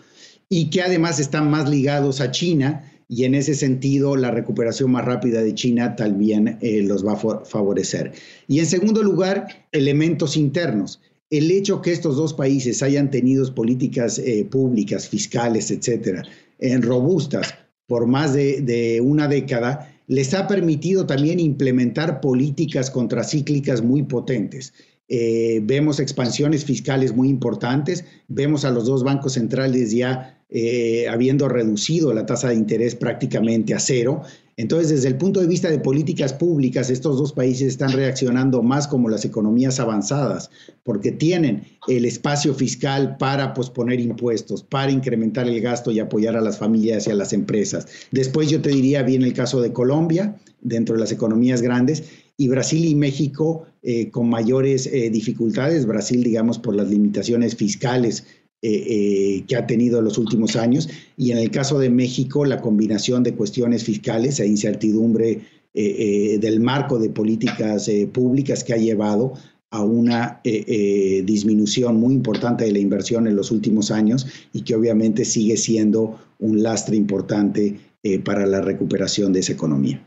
Y 0.49 0.71
que 0.71 0.83
además 0.83 1.21
están 1.21 1.49
más 1.49 1.71
ligados 1.71 2.21
a 2.21 2.33
China 2.33 2.91
y 3.09 3.25
en 3.25 3.35
ese 3.35 3.55
sentido 3.55 4.17
la 4.17 4.31
recuperación 4.31 4.93
más 4.93 5.05
rápida 5.05 5.43
de 5.43 5.55
China 5.55 5.97
también 5.97 6.59
eh, 6.61 6.83
los 6.83 7.05
va 7.05 7.13
a 7.13 7.45
favorecer. 7.45 8.13
Y 8.47 8.61
en 8.61 8.67
segundo 8.67 9.03
lugar, 9.03 9.67
elementos 9.73 10.37
internos. 10.37 11.01
El 11.31 11.51
hecho 11.51 11.83
que 11.83 11.93
estos 11.93 12.17
dos 12.17 12.35
países 12.35 12.83
hayan 12.83 13.11
tenido 13.11 13.55
políticas 13.55 14.19
eh, 14.19 14.47
públicas, 14.51 15.09
fiscales, 15.09 15.71
etcétera, 15.71 16.23
en 16.59 16.83
robustas 16.83 17.55
por 17.87 18.07
más 18.07 18.35
de 18.35 19.01
una 19.03 19.29
década, 19.29 19.91
les 20.09 20.35
ha 20.35 20.49
permitido 20.49 21.07
también 21.07 21.39
implementar 21.39 22.21
políticas 22.21 22.91
contracíclicas 22.91 23.83
muy 23.83 24.03
potentes. 24.03 24.73
Eh, 25.09 25.61
vemos 25.65 26.01
expansiones 26.01 26.65
fiscales 26.65 27.15
muy 27.15 27.29
importantes, 27.29 28.05
vemos 28.29 28.65
a 28.65 28.71
los 28.71 28.85
dos 28.85 29.05
bancos 29.05 29.33
centrales 29.33 29.91
ya 29.91 30.39
eh, 30.51 31.07
habiendo 31.11 31.47
reducido 31.47 32.15
la 32.15 32.25
tasa 32.25 32.49
de 32.49 32.55
interés 32.55 32.95
prácticamente 32.95 33.75
a 33.75 33.79
cero. 33.79 34.23
Entonces, 34.57 34.89
desde 34.89 35.09
el 35.09 35.17
punto 35.17 35.41
de 35.41 35.47
vista 35.47 35.71
de 35.71 35.79
políticas 35.79 36.33
públicas, 36.33 36.91
estos 36.91 37.19
dos 37.19 37.33
países 37.33 37.69
están 37.69 37.93
reaccionando 37.93 38.63
más 38.63 38.89
como 38.89 39.09
las 39.09 39.25
economías 39.25 39.79
avanzadas, 39.79 40.51
porque 40.85 41.13
tienen 41.13 41.65
el 41.87 42.07
espacio 42.07 42.55
fiscal 42.55 43.19
para 43.19 43.55
posponer 43.55 44.01
impuestos, 44.01 44.63
para 44.63 44.91
incrementar 44.91 45.47
el 45.47 45.61
gasto 45.61 45.91
y 45.91 46.01
apoyar 46.01 46.35
a 46.35 46.41
las 46.41 46.59
familias 46.59 47.07
y 47.07 47.11
a 47.11 47.15
las 47.15 47.33
empresas. 47.33 47.87
Después 48.11 48.49
yo 48.49 48.61
te 48.61 48.71
diría 48.71 49.03
bien 49.03 49.23
el 49.23 49.35
caso 49.35 49.61
de 49.61 49.73
Colombia, 49.73 50.37
dentro 50.61 50.95
de 50.95 51.03
las 51.03 51.13
economías 51.13 51.63
grandes, 51.63 52.05
y 52.39 52.49
Brasil 52.49 52.85
y 52.85 52.95
México 52.95 53.67
eh, 53.83 54.11
con 54.11 54.29
mayores 54.29 54.87
eh, 54.87 55.09
dificultades. 55.09 55.87
Brasil, 55.87 56.25
digamos, 56.25 56.59
por 56.59 56.75
las 56.75 56.91
limitaciones 56.91 57.55
fiscales 57.55 58.27
eh, 58.61 59.45
que 59.47 59.55
ha 59.55 59.69
tenido 59.69 60.01
en 60.01 60.05
los 60.05 60.19
últimos 60.19 60.57
años. 60.57 60.89
Y 61.17 61.31
en 61.31 61.39
el 61.39 61.51
caso 61.51 61.79
de 61.79 61.89
México, 61.89 62.45
la 62.45 62.61
combinación 62.61 63.23
de 63.23 63.35
cuestiones 63.35 63.85
fiscales 63.85 64.41
e 64.41 64.47
incertidumbre 64.47 65.41
del 65.75 66.59
marco 66.59 66.99
de 66.99 67.09
políticas 67.09 67.89
públicas 68.13 68.65
que 68.65 68.73
ha 68.73 68.79
llevado 68.79 69.35
a 69.71 69.85
una 69.85 70.41
disminución 70.43 72.01
muy 72.01 72.15
importante 72.15 72.65
de 72.65 72.73
la 72.73 72.81
inversión 72.81 73.29
en 73.29 73.37
los 73.37 73.53
últimos 73.53 73.93
años 73.93 74.27
y 74.53 74.63
que 74.63 74.75
obviamente 74.75 75.25
sigue 75.25 75.57
siendo 75.57 76.19
un 76.41 76.65
lastre 76.65 76.97
importante 76.97 77.79
para 78.25 78.45
la 78.47 78.61
recuperación 78.61 79.33
de 79.33 79.39
esa 79.41 79.53
economía. 79.53 80.05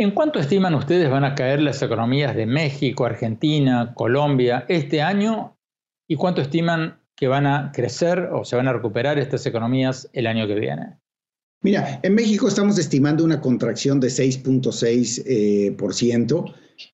¿En 0.00 0.10
cuánto 0.12 0.38
estiman 0.38 0.74
ustedes 0.74 1.10
van 1.10 1.24
a 1.24 1.34
caer 1.34 1.60
las 1.60 1.82
economías 1.82 2.34
de 2.34 2.46
México, 2.46 3.04
Argentina, 3.04 3.92
Colombia 3.94 4.64
este 4.66 5.02
año? 5.02 5.58
¿Y 6.08 6.16
cuánto 6.16 6.40
estiman 6.40 7.02
que 7.14 7.28
van 7.28 7.46
a 7.46 7.70
crecer 7.70 8.30
o 8.32 8.46
se 8.46 8.56
van 8.56 8.66
a 8.66 8.72
recuperar 8.72 9.18
estas 9.18 9.44
economías 9.44 10.08
el 10.14 10.26
año 10.26 10.46
que 10.46 10.54
viene? 10.54 10.96
Mira, 11.62 12.00
en 12.02 12.14
México 12.14 12.48
estamos 12.48 12.78
estimando 12.78 13.22
una 13.22 13.42
contracción 13.42 14.00
de 14.00 14.08
6.6%, 14.08 15.24
eh, 15.26 15.76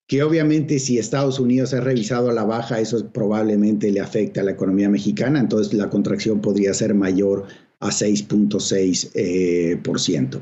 que 0.09 0.23
obviamente 0.25 0.81
si 0.81 0.99
Estados 0.99 1.38
Unidos 1.38 1.75
ha 1.75 1.81
revisado 1.81 2.31
a 2.31 2.33
la 2.33 2.42
baja, 2.42 2.81
eso 2.81 3.09
probablemente 3.12 3.92
le 3.92 4.01
afecta 4.01 4.40
a 4.40 4.45
la 4.45 4.51
economía 4.51 4.88
mexicana, 4.88 5.38
entonces 5.38 5.73
la 5.75 5.88
contracción 5.88 6.40
podría 6.40 6.75
ser 6.75 6.92
mayor 6.92 7.47
a 7.79 7.90
6.6%. 7.90 10.40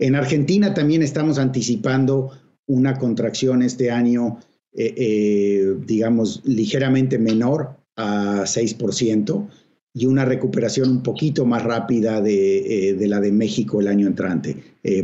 En 0.00 0.14
Argentina 0.14 0.72
también 0.72 1.02
estamos 1.02 1.38
anticipando 1.38 2.30
una 2.66 2.96
contracción 2.96 3.62
este 3.62 3.90
año, 3.90 4.38
eh, 4.72 4.94
eh, 4.96 5.74
digamos, 5.86 6.40
ligeramente 6.44 7.18
menor 7.18 7.76
a 7.96 8.46
6% 8.46 9.48
y 9.92 10.06
una 10.06 10.24
recuperación 10.24 10.88
un 10.88 11.02
poquito 11.02 11.44
más 11.44 11.64
rápida 11.64 12.22
de, 12.22 12.90
eh, 12.90 13.08
la 13.08 13.20
de 13.20 13.30
México 13.30 13.80
el 13.80 13.88
año 13.88 14.06
entrante, 14.06 14.56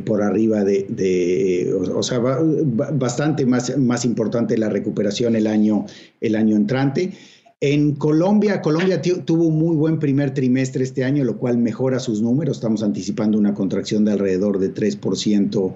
por 0.06 0.22
arriba 0.22 0.64
de, 0.64 1.74
o, 1.94 2.02
sea, 2.02 2.18
bastante 2.18 3.44
más, 3.44 3.76
más 3.76 4.06
importante 4.06 4.56
la 4.56 4.70
recuperación 4.70 5.36
el 5.36 5.46
año, 5.46 5.84
el 6.22 6.36
año 6.36 6.56
entrante. 6.56 7.12
En 7.60 7.94
Colombia, 7.94 8.60
Colombia 8.60 9.00
tuvo 9.00 9.46
un 9.46 9.58
muy 9.58 9.76
buen 9.76 9.98
primer 9.98 10.34
trimestre 10.34 10.84
este 10.84 11.04
año, 11.04 11.24
lo 11.24 11.38
cual 11.38 11.56
mejora 11.56 11.98
sus 11.98 12.20
números. 12.20 12.58
Estamos 12.58 12.82
anticipando 12.82 13.38
una 13.38 13.54
contracción 13.54 14.04
de 14.04 14.12
alrededor 14.12 14.58
de 14.58 14.74
3% 14.74 15.74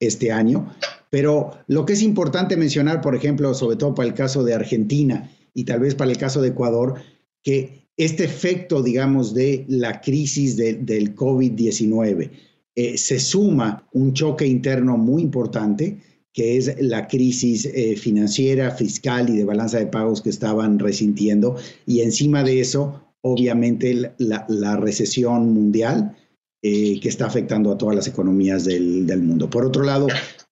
este 0.00 0.32
año. 0.32 0.72
Pero 1.10 1.50
lo 1.66 1.84
que 1.84 1.92
es 1.92 2.02
importante 2.02 2.56
mencionar, 2.56 3.02
por 3.02 3.14
ejemplo, 3.14 3.52
sobre 3.52 3.76
todo 3.76 3.94
para 3.94 4.08
el 4.08 4.14
caso 4.14 4.42
de 4.42 4.54
Argentina 4.54 5.30
y 5.52 5.64
tal 5.64 5.80
vez 5.80 5.94
para 5.94 6.10
el 6.10 6.16
caso 6.16 6.40
de 6.40 6.48
Ecuador, 6.48 6.94
que 7.42 7.88
este 7.98 8.24
efecto, 8.24 8.82
digamos, 8.82 9.34
de 9.34 9.66
la 9.68 10.00
crisis 10.00 10.56
del 10.56 11.14
COVID-19 11.14 12.30
eh, 12.74 12.96
se 12.96 13.18
suma 13.18 13.86
un 13.92 14.14
choque 14.14 14.46
interno 14.46 14.96
muy 14.96 15.22
importante 15.22 15.98
que 16.38 16.56
es 16.56 16.72
la 16.80 17.08
crisis 17.08 17.66
eh, 17.66 17.96
financiera, 17.96 18.70
fiscal 18.70 19.28
y 19.28 19.38
de 19.38 19.44
balanza 19.44 19.80
de 19.80 19.86
pagos 19.86 20.22
que 20.22 20.30
estaban 20.30 20.78
resintiendo. 20.78 21.56
Y 21.84 22.02
encima 22.02 22.44
de 22.44 22.60
eso, 22.60 23.02
obviamente, 23.22 24.12
la, 24.18 24.76
recesión 24.76 25.52
mundial 25.52 26.16
eh, 26.62 27.00
que 27.00 27.08
está 27.08 27.26
afectando 27.26 27.72
a 27.72 27.76
todas 27.76 27.96
las 27.96 28.06
economías 28.06 28.64
del, 28.66 29.20
mundo. 29.20 29.50
Por 29.50 29.64
otro 29.64 29.82
lado, 29.82 30.06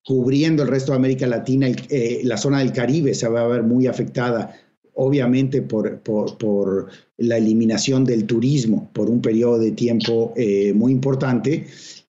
cubriendo 0.05 0.63
el 0.63 0.67
resto 0.67 0.91
de 0.91 0.97
América 0.97 1.25
Latina, 1.25 1.69
eh, 1.69 2.19
la 2.25 2.35
zona 2.35 2.59
del 2.59 2.73
Caribe 2.73 3.13
se 3.13 3.29
va 3.29 3.45
a 3.45 3.47
ver 3.47 3.63
muy 3.63 3.87
afectada 3.87 4.59
obviamente 4.93 5.61
por, 5.61 6.01
por, 6.01 6.89
la 7.17 7.37
eliminación 7.37 8.03
del 8.03 8.25
turismo 8.25 8.89
por 8.91 9.09
un 9.09 9.21
periodo 9.21 9.59
de 9.59 9.71
tiempo 9.71 10.33
muy 10.75 10.91
importante. 10.91 11.67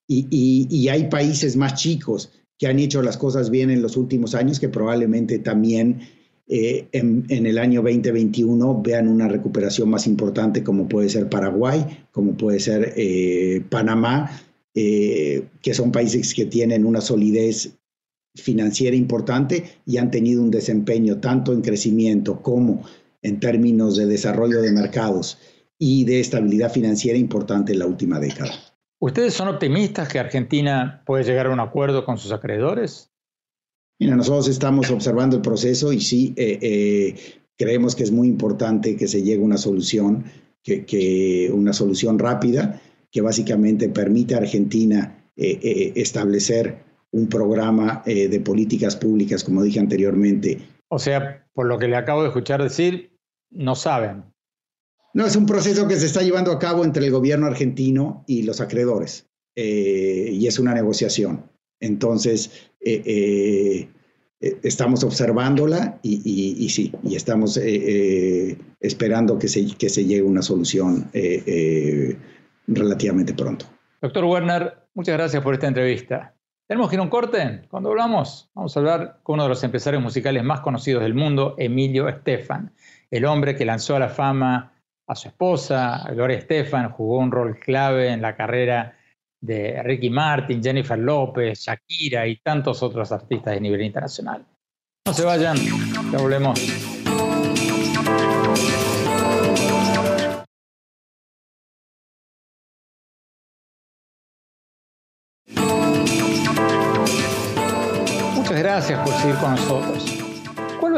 Y, 0.08 0.88
hay 0.88 1.04
países 1.08 1.54
más 1.54 1.74
chicos 1.74 2.30
que 2.58 2.66
han 2.66 2.78
hecho 2.78 3.02
las 3.02 3.16
cosas 3.16 3.50
bien 3.50 3.70
en 3.70 3.82
los 3.82 3.96
últimos 3.96 4.34
años, 4.34 4.58
que 4.58 4.68
probablemente 4.68 5.38
también 5.38 6.00
eh, 6.48 6.88
en, 6.92 7.26
el 7.28 7.58
año 7.58 7.82
2021 7.82 8.82
vean 8.82 9.06
una 9.06 9.28
recuperación 9.28 9.90
más 9.90 10.06
importante, 10.06 10.64
como 10.64 10.88
puede 10.88 11.08
ser 11.10 11.28
Paraguay, 11.28 12.04
como 12.10 12.36
puede 12.36 12.58
ser 12.58 12.94
eh, 12.96 13.62
Panamá, 13.68 14.30
eh, 14.74 15.44
que 15.62 15.74
son 15.74 15.92
países 15.92 16.34
que 16.34 16.46
tienen 16.46 16.86
una 16.86 17.00
solidez 17.00 17.74
financiera 18.34 18.96
importante 18.96 19.64
y 19.84 19.98
han 19.98 20.10
tenido 20.10 20.42
un 20.42 20.50
desempeño 20.50 21.18
tanto 21.18 21.52
en 21.52 21.60
crecimiento 21.60 22.42
como 22.42 22.82
en 23.22 23.40
términos 23.40 23.96
de 23.96 24.06
desarrollo 24.06 24.62
de 24.62 24.72
mercados 24.72 25.38
y 25.78 26.04
de 26.04 26.20
estabilidad 26.20 26.72
financiera 26.72 27.18
importante 27.18 27.72
en 27.72 27.80
la 27.80 27.86
última 27.86 28.20
década. 28.20 28.67
¿Ustedes 29.00 29.34
son 29.34 29.48
optimistas 29.48 30.08
que 30.08 30.18
Argentina 30.18 31.02
puede 31.06 31.24
llegar 31.24 31.46
a 31.46 31.50
un 31.50 31.60
acuerdo 31.60 32.04
con 32.04 32.18
sus 32.18 32.32
acreedores? 32.32 33.12
Mira, 34.00 34.16
nosotros 34.16 34.48
estamos 34.48 34.90
observando 34.90 35.36
el 35.36 35.42
proceso 35.42 35.92
y 35.92 36.00
sí 36.00 36.34
eh, 36.36 36.58
eh, 36.60 37.14
creemos 37.56 37.94
que 37.94 38.04
es 38.04 38.10
muy 38.10 38.28
importante 38.28 38.96
que 38.96 39.08
se 39.08 39.22
llegue 39.22 39.42
a 39.42 39.44
una 39.44 39.56
solución, 39.56 40.24
que, 40.62 41.50
una 41.52 41.72
solución 41.72 42.18
rápida 42.18 42.80
que 43.10 43.20
básicamente 43.20 43.88
permite 43.88 44.34
a 44.34 44.38
Argentina 44.38 45.30
eh, 45.36 45.92
establecer 45.96 46.78
un 47.10 47.28
programa 47.28 48.02
de 48.04 48.40
políticas 48.40 48.94
públicas, 48.94 49.42
como 49.42 49.62
dije 49.62 49.80
anteriormente. 49.80 50.58
O 50.88 50.98
sea, 50.98 51.48
por 51.54 51.66
lo 51.66 51.78
que 51.78 51.88
le 51.88 51.96
acabo 51.96 52.20
de 52.20 52.28
escuchar 52.28 52.62
decir, 52.62 53.16
no 53.50 53.74
saben. 53.74 54.24
No, 55.14 55.26
es 55.26 55.36
un 55.36 55.46
proceso 55.46 55.88
que 55.88 55.96
se 55.96 56.06
está 56.06 56.22
llevando 56.22 56.52
a 56.52 56.58
cabo 56.58 56.84
entre 56.84 57.06
el 57.06 57.12
gobierno 57.12 57.46
argentino 57.46 58.24
y 58.26 58.42
los 58.42 58.60
acreedores 58.60 59.28
y 59.60 60.46
es 60.46 60.58
una 60.58 60.72
negociación. 60.72 61.44
Entonces, 61.80 62.70
eh, 62.80 63.02
eh, 63.04 63.88
eh, 64.40 64.58
estamos 64.62 65.04
observándola 65.04 65.98
y, 66.02 66.68
sí, 66.70 66.92
y 67.02 67.16
estamos 67.16 67.56
esperando 67.56 69.38
que 69.38 69.48
se, 69.48 69.66
que 69.76 69.88
se 69.88 70.04
llegue 70.04 70.20
a 70.20 70.24
una 70.24 70.42
solución 70.42 71.10
relativamente 72.66 73.34
pronto. 73.34 73.66
Doctor 74.00 74.24
Werner, 74.24 74.74
muchas 74.94 75.16
gracias 75.16 75.42
por 75.42 75.54
esta 75.54 75.66
entrevista. 75.66 76.34
Tenemos 76.68 76.88
que 76.88 76.96
ir 76.96 77.00
a 77.00 77.02
un 77.02 77.08
corte. 77.08 77.62
Cuando 77.68 77.88
hablamos, 77.88 78.50
vamos 78.54 78.76
a 78.76 78.80
hablar 78.80 79.20
con 79.22 79.34
uno 79.34 79.44
de 79.44 79.48
los 79.48 79.64
empresarios 79.64 80.02
musicales 80.02 80.44
más 80.44 80.60
conocidos 80.60 81.02
del 81.02 81.14
mundo, 81.14 81.54
Emilio 81.58 82.08
Estefan, 82.08 82.74
el 83.10 83.24
hombre 83.24 83.56
que 83.56 83.64
lanzó 83.64 83.96
a 83.96 83.98
la 83.98 84.10
fama 84.10 84.77
a 85.08 85.14
su 85.14 85.28
esposa, 85.28 86.06
Gloria 86.12 86.36
Estefan, 86.36 86.90
jugó 86.90 87.18
un 87.18 87.32
rol 87.32 87.58
clave 87.58 88.12
en 88.12 88.20
la 88.20 88.36
carrera 88.36 88.94
de 89.40 89.82
Ricky 89.82 90.10
Martin, 90.10 90.62
Jennifer 90.62 90.98
López, 90.98 91.60
Shakira 91.60 92.26
y 92.26 92.36
tantos 92.36 92.82
otros 92.82 93.10
artistas 93.10 93.54
de 93.54 93.60
nivel 93.60 93.82
internacional. 93.82 94.44
No 95.06 95.14
se 95.14 95.24
vayan, 95.24 95.56
ya 96.12 96.18
volvemos. 96.18 96.60
Muchas 108.34 108.58
gracias 108.58 109.00
por 109.00 109.14
seguir 109.14 109.36
con 109.36 109.50
nosotros. 109.52 110.27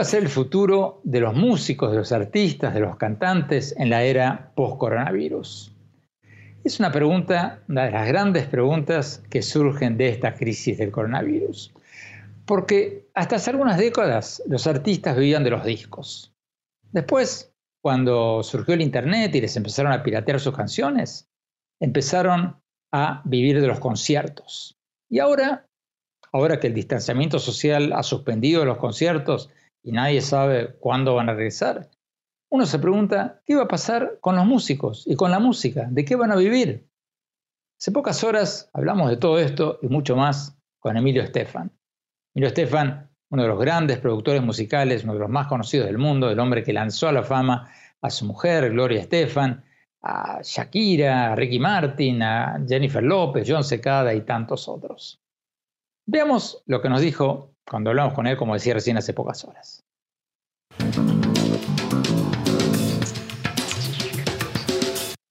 ¿Cuál 0.00 0.06
va 0.06 0.08
a 0.08 0.12
ser 0.12 0.22
el 0.22 0.30
futuro 0.30 1.02
de 1.04 1.20
los 1.20 1.34
músicos, 1.34 1.90
de 1.90 1.98
los 1.98 2.10
artistas, 2.10 2.72
de 2.72 2.80
los 2.80 2.96
cantantes 2.96 3.74
en 3.76 3.90
la 3.90 4.02
era 4.02 4.50
post-coronavirus? 4.56 5.76
Es 6.64 6.80
una 6.80 6.90
pregunta, 6.90 7.62
una 7.68 7.84
de 7.84 7.90
las 7.90 8.08
grandes 8.08 8.46
preguntas 8.46 9.22
que 9.28 9.42
surgen 9.42 9.98
de 9.98 10.08
esta 10.08 10.32
crisis 10.32 10.78
del 10.78 10.90
coronavirus. 10.90 11.74
Porque 12.46 13.10
hasta 13.12 13.36
hace 13.36 13.50
algunas 13.50 13.76
décadas 13.76 14.42
los 14.46 14.66
artistas 14.66 15.18
vivían 15.18 15.44
de 15.44 15.50
los 15.50 15.66
discos. 15.66 16.32
Después, 16.92 17.52
cuando 17.82 18.42
surgió 18.42 18.72
el 18.72 18.80
Internet 18.80 19.34
y 19.34 19.42
les 19.42 19.54
empezaron 19.58 19.92
a 19.92 20.02
piratear 20.02 20.40
sus 20.40 20.56
canciones, 20.56 21.28
empezaron 21.78 22.58
a 22.90 23.20
vivir 23.26 23.60
de 23.60 23.66
los 23.66 23.80
conciertos. 23.80 24.78
Y 25.10 25.18
ahora, 25.18 25.66
ahora 26.32 26.58
que 26.58 26.68
el 26.68 26.74
distanciamiento 26.74 27.38
social 27.38 27.92
ha 27.92 28.02
suspendido 28.02 28.64
los 28.64 28.78
conciertos 28.78 29.50
y 29.82 29.92
nadie 29.92 30.20
sabe 30.20 30.76
cuándo 30.78 31.14
van 31.14 31.28
a 31.28 31.34
regresar, 31.34 31.90
uno 32.50 32.66
se 32.66 32.78
pregunta, 32.78 33.40
¿qué 33.46 33.54
va 33.54 33.62
a 33.62 33.68
pasar 33.68 34.18
con 34.20 34.34
los 34.34 34.44
músicos 34.44 35.04
y 35.06 35.14
con 35.14 35.30
la 35.30 35.38
música? 35.38 35.86
¿De 35.90 36.04
qué 36.04 36.16
van 36.16 36.32
a 36.32 36.36
vivir? 36.36 36.88
Hace 37.78 37.92
pocas 37.92 38.24
horas 38.24 38.68
hablamos 38.72 39.08
de 39.08 39.16
todo 39.16 39.38
esto 39.38 39.78
y 39.82 39.88
mucho 39.88 40.16
más 40.16 40.58
con 40.80 40.96
Emilio 40.96 41.22
Estefan. 41.22 41.70
Emilio 42.34 42.48
Estefan, 42.48 43.08
uno 43.30 43.42
de 43.42 43.48
los 43.48 43.60
grandes 43.60 43.98
productores 43.98 44.42
musicales, 44.42 45.04
uno 45.04 45.14
de 45.14 45.20
los 45.20 45.30
más 45.30 45.46
conocidos 45.46 45.86
del 45.86 45.98
mundo, 45.98 46.28
el 46.28 46.40
hombre 46.40 46.64
que 46.64 46.72
lanzó 46.72 47.08
a 47.08 47.12
la 47.12 47.22
fama 47.22 47.70
a 48.02 48.10
su 48.10 48.24
mujer, 48.24 48.70
Gloria 48.70 49.00
Estefan, 49.00 49.64
a 50.02 50.40
Shakira, 50.42 51.32
a 51.32 51.36
Ricky 51.36 51.60
Martin, 51.60 52.22
a 52.22 52.60
Jennifer 52.66 53.02
López, 53.02 53.46
John 53.48 53.62
Secada 53.62 54.12
y 54.12 54.22
tantos 54.22 54.68
otros. 54.68 55.22
Veamos 56.06 56.62
lo 56.66 56.82
que 56.82 56.88
nos 56.88 57.00
dijo 57.00 57.49
cuando 57.70 57.90
hablamos 57.90 58.14
con 58.14 58.26
él, 58.26 58.36
como 58.36 58.54
decía 58.54 58.74
recién 58.74 58.96
hace 58.96 59.14
pocas 59.14 59.44
horas. 59.44 59.84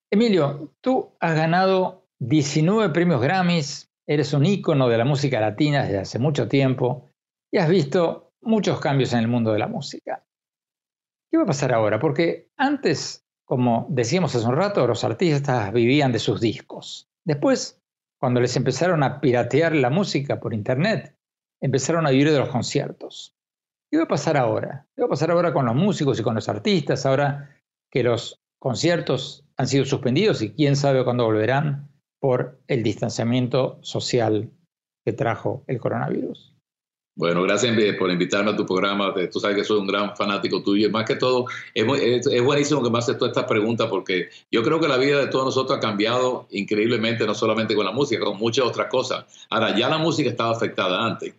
Emilio, 0.09 0.73
tú 0.81 1.11
has 1.19 1.35
ganado 1.35 2.07
19 2.19 2.93
premios 2.93 3.21
Grammys, 3.21 3.91
eres 4.07 4.33
un 4.33 4.45
ícono 4.45 4.87
de 4.87 4.97
la 4.97 5.05
música 5.05 5.41
latina 5.41 5.83
desde 5.83 5.99
hace 5.99 6.17
mucho 6.17 6.47
tiempo 6.47 7.11
y 7.51 7.57
has 7.57 7.69
visto 7.69 8.31
muchos 8.41 8.79
cambios 8.79 9.11
en 9.11 9.19
el 9.19 9.27
mundo 9.27 9.51
de 9.51 9.59
la 9.59 9.67
música. 9.67 10.25
¿Qué 11.29 11.37
va 11.37 11.43
a 11.43 11.47
pasar 11.47 11.73
ahora? 11.73 11.99
Porque 11.99 12.49
antes, 12.57 13.25
como 13.45 13.85
decíamos 13.89 14.33
hace 14.33 14.47
un 14.47 14.55
rato, 14.55 14.87
los 14.87 15.03
artistas 15.03 15.73
vivían 15.73 16.13
de 16.13 16.19
sus 16.19 16.39
discos. 16.39 17.09
Después, 17.25 17.83
cuando 18.17 18.39
les 18.39 18.55
empezaron 18.55 19.03
a 19.03 19.19
piratear 19.19 19.75
la 19.75 19.89
música 19.89 20.39
por 20.39 20.53
internet, 20.53 21.18
empezaron 21.61 22.07
a 22.07 22.11
vivir 22.11 22.31
de 22.31 22.39
los 22.39 22.49
conciertos. 22.49 23.35
¿Qué 23.91 23.97
va 23.97 24.03
a 24.03 24.07
pasar 24.07 24.37
ahora? 24.37 24.87
¿Qué 24.95 25.01
va 25.01 25.07
a 25.07 25.09
pasar 25.09 25.31
ahora 25.31 25.53
con 25.53 25.65
los 25.65 25.75
músicos 25.75 26.19
y 26.19 26.23
con 26.23 26.35
los 26.35 26.47
artistas 26.47 27.05
ahora 27.05 27.55
que 27.91 28.03
los 28.03 28.39
conciertos 28.59 29.45
han 29.57 29.67
sido 29.67 29.85
suspendidos 29.85 30.41
y 30.41 30.51
quién 30.51 30.75
sabe 30.75 31.03
cuándo 31.03 31.25
volverán 31.25 31.89
por 32.19 32.59
el 32.67 32.83
distanciamiento 32.83 33.79
social 33.81 34.51
que 35.05 35.13
trajo 35.13 35.63
el 35.67 35.79
coronavirus. 35.79 36.53
Bueno, 37.15 37.43
gracias 37.43 37.75
por 37.97 38.09
invitarme 38.09 38.51
a 38.51 38.55
tu 38.55 38.65
programa. 38.65 39.13
Tú 39.29 39.41
sabes 39.41 39.57
que 39.57 39.63
soy 39.65 39.79
un 39.79 39.87
gran 39.87 40.15
fanático 40.15 40.63
tuyo. 40.63 40.87
Y 40.87 40.91
más 40.91 41.03
que 41.03 41.17
todo, 41.17 41.47
es, 41.73 42.25
es, 42.27 42.41
buenísimo 42.41 42.81
que 42.81 42.89
me 42.89 42.97
haces 42.97 43.17
toda 43.17 43.31
esta 43.31 43.45
pregunta 43.45 43.89
porque 43.89 44.29
yo 44.49 44.63
creo 44.63 44.79
que 44.79 44.87
la 44.87 44.95
vida 44.95 45.19
de 45.19 45.27
todos 45.27 45.43
nosotros 45.43 45.77
ha 45.77 45.81
cambiado 45.81 46.47
increíblemente, 46.51 47.25
no 47.25 47.35
solamente 47.35 47.75
con 47.75 47.85
la 47.85 47.91
música, 47.91 48.23
con 48.23 48.37
muchas 48.37 48.65
otras 48.65 48.87
cosas. 48.87 49.25
Ahora, 49.49 49.77
ya 49.77 49.89
la 49.89 49.97
música 49.97 50.29
estaba 50.29 50.51
afectada 50.51 51.05
antes. 51.05 51.33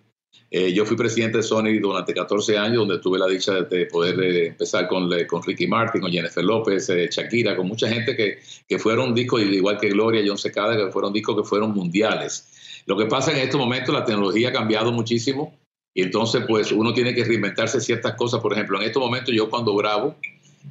Eh, 0.52 0.72
yo 0.72 0.84
fui 0.84 0.96
presidente 0.96 1.38
de 1.38 1.42
Sony 1.44 1.78
durante 1.80 2.12
14 2.12 2.58
años, 2.58 2.78
donde 2.78 2.98
tuve 2.98 3.18
la 3.18 3.28
dicha 3.28 3.62
de, 3.62 3.86
poder 3.86 4.20
eh, 4.20 4.46
empezar 4.48 4.88
con, 4.88 5.08
Ricky 5.10 5.68
Martin, 5.68 6.00
con 6.00 6.10
Jennifer 6.10 6.42
López, 6.42 6.88
eh, 6.90 7.08
Shakira, 7.08 7.56
con 7.56 7.68
mucha 7.68 7.88
gente 7.88 8.16
que, 8.16 8.40
que 8.68 8.78
fueron 8.78 9.14
discos, 9.14 9.42
igual 9.42 9.78
que 9.78 9.90
Gloria, 9.90 10.22
John 10.26 10.38
Secada, 10.38 10.76
que 10.76 10.90
fueron 10.90 11.12
discos 11.12 11.36
que 11.36 11.44
fueron 11.44 11.72
mundiales. 11.72 12.82
Lo 12.86 12.96
que 12.96 13.06
pasa 13.06 13.30
en 13.30 13.38
estos 13.38 13.60
momentos, 13.60 13.94
la 13.94 14.04
tecnología 14.04 14.48
ha 14.48 14.52
cambiado 14.52 14.90
muchísimo 14.90 15.56
y 15.94 16.02
entonces 16.02 16.44
pues 16.48 16.72
uno 16.72 16.92
tiene 16.92 17.14
que 17.14 17.24
reinventarse 17.24 17.80
ciertas 17.80 18.14
cosas. 18.14 18.40
Por 18.40 18.52
ejemplo, 18.52 18.80
en 18.80 18.86
estos 18.86 19.00
momentos 19.00 19.32
yo 19.34 19.48
cuando 19.48 19.76
grabo, 19.76 20.16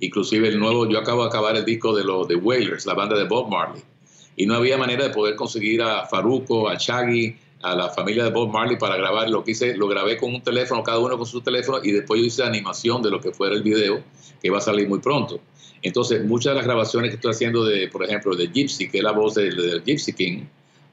inclusive 0.02 0.50
el 0.50 0.60
nuevo, 0.60 0.89
yo 0.89 1.00
acabo 1.00 1.24
de 1.24 1.30
acabar 1.30 1.56
el 1.56 1.63
disco 1.63 1.95
de 1.95 2.04
los 2.04 2.28
de 2.28 2.36
Wailers, 2.36 2.86
la 2.86 2.95
banda 2.95 3.17
de 3.17 3.26
Bob 3.26 3.50
Marley, 3.50 3.82
y 4.36 4.45
no 4.45 4.56
había 4.56 4.78
manera 4.78 5.06
de 5.06 5.10
poder 5.13 5.36
conseguir 5.36 5.82
a 5.82 6.06
Faruco, 6.06 6.67
a 6.67 6.76
Shaggy, 6.76 7.36
a 7.62 7.76
la 7.76 7.89
familia 7.89 8.24
de 8.24 8.32
Bob 8.32 8.52
Marley 8.52 8.78
para 8.78 8.95
grabar. 8.98 9.30
Lo 9.30 9.43
que 9.43 9.52
hice, 9.52 9.76
lo 9.76 9.88
grabé 9.88 10.17
con 10.17 10.34
un 10.34 10.41
teléfono, 10.41 10.84
cada 10.84 11.00
uno 11.00 11.17
con 11.17 11.26
su 11.26 11.41
teléfono, 11.41 11.80
y 11.84 11.91
después 11.91 12.19
yo 12.19 12.26
hice 12.28 12.43
animación 12.43 13.02
de 13.02 13.10
lo 13.10 13.19
que 13.19 13.32
fuera 13.32 13.56
el 13.56 13.63
video, 13.63 14.02
que 14.41 14.50
va 14.50 14.60
a 14.60 14.62
salir 14.62 14.88
muy 14.88 15.00
pronto. 15.00 15.39
Entonces, 15.82 16.24
muchas 16.26 16.52
de 16.52 16.56
las 16.56 16.65
grabaciones 16.65 17.10
que 17.10 17.15
estoy 17.15 17.32
haciendo, 17.32 17.63
de, 17.63 17.88
por 17.88 18.04
ejemplo, 18.04 18.36
de 18.36 18.48
Gypsy, 18.48 18.89
que 18.89 18.98
es 18.98 19.04
la 19.04 19.12
voz 19.12 19.36
del 19.36 19.84
Gypsy 19.84 20.13
King, 20.13 20.43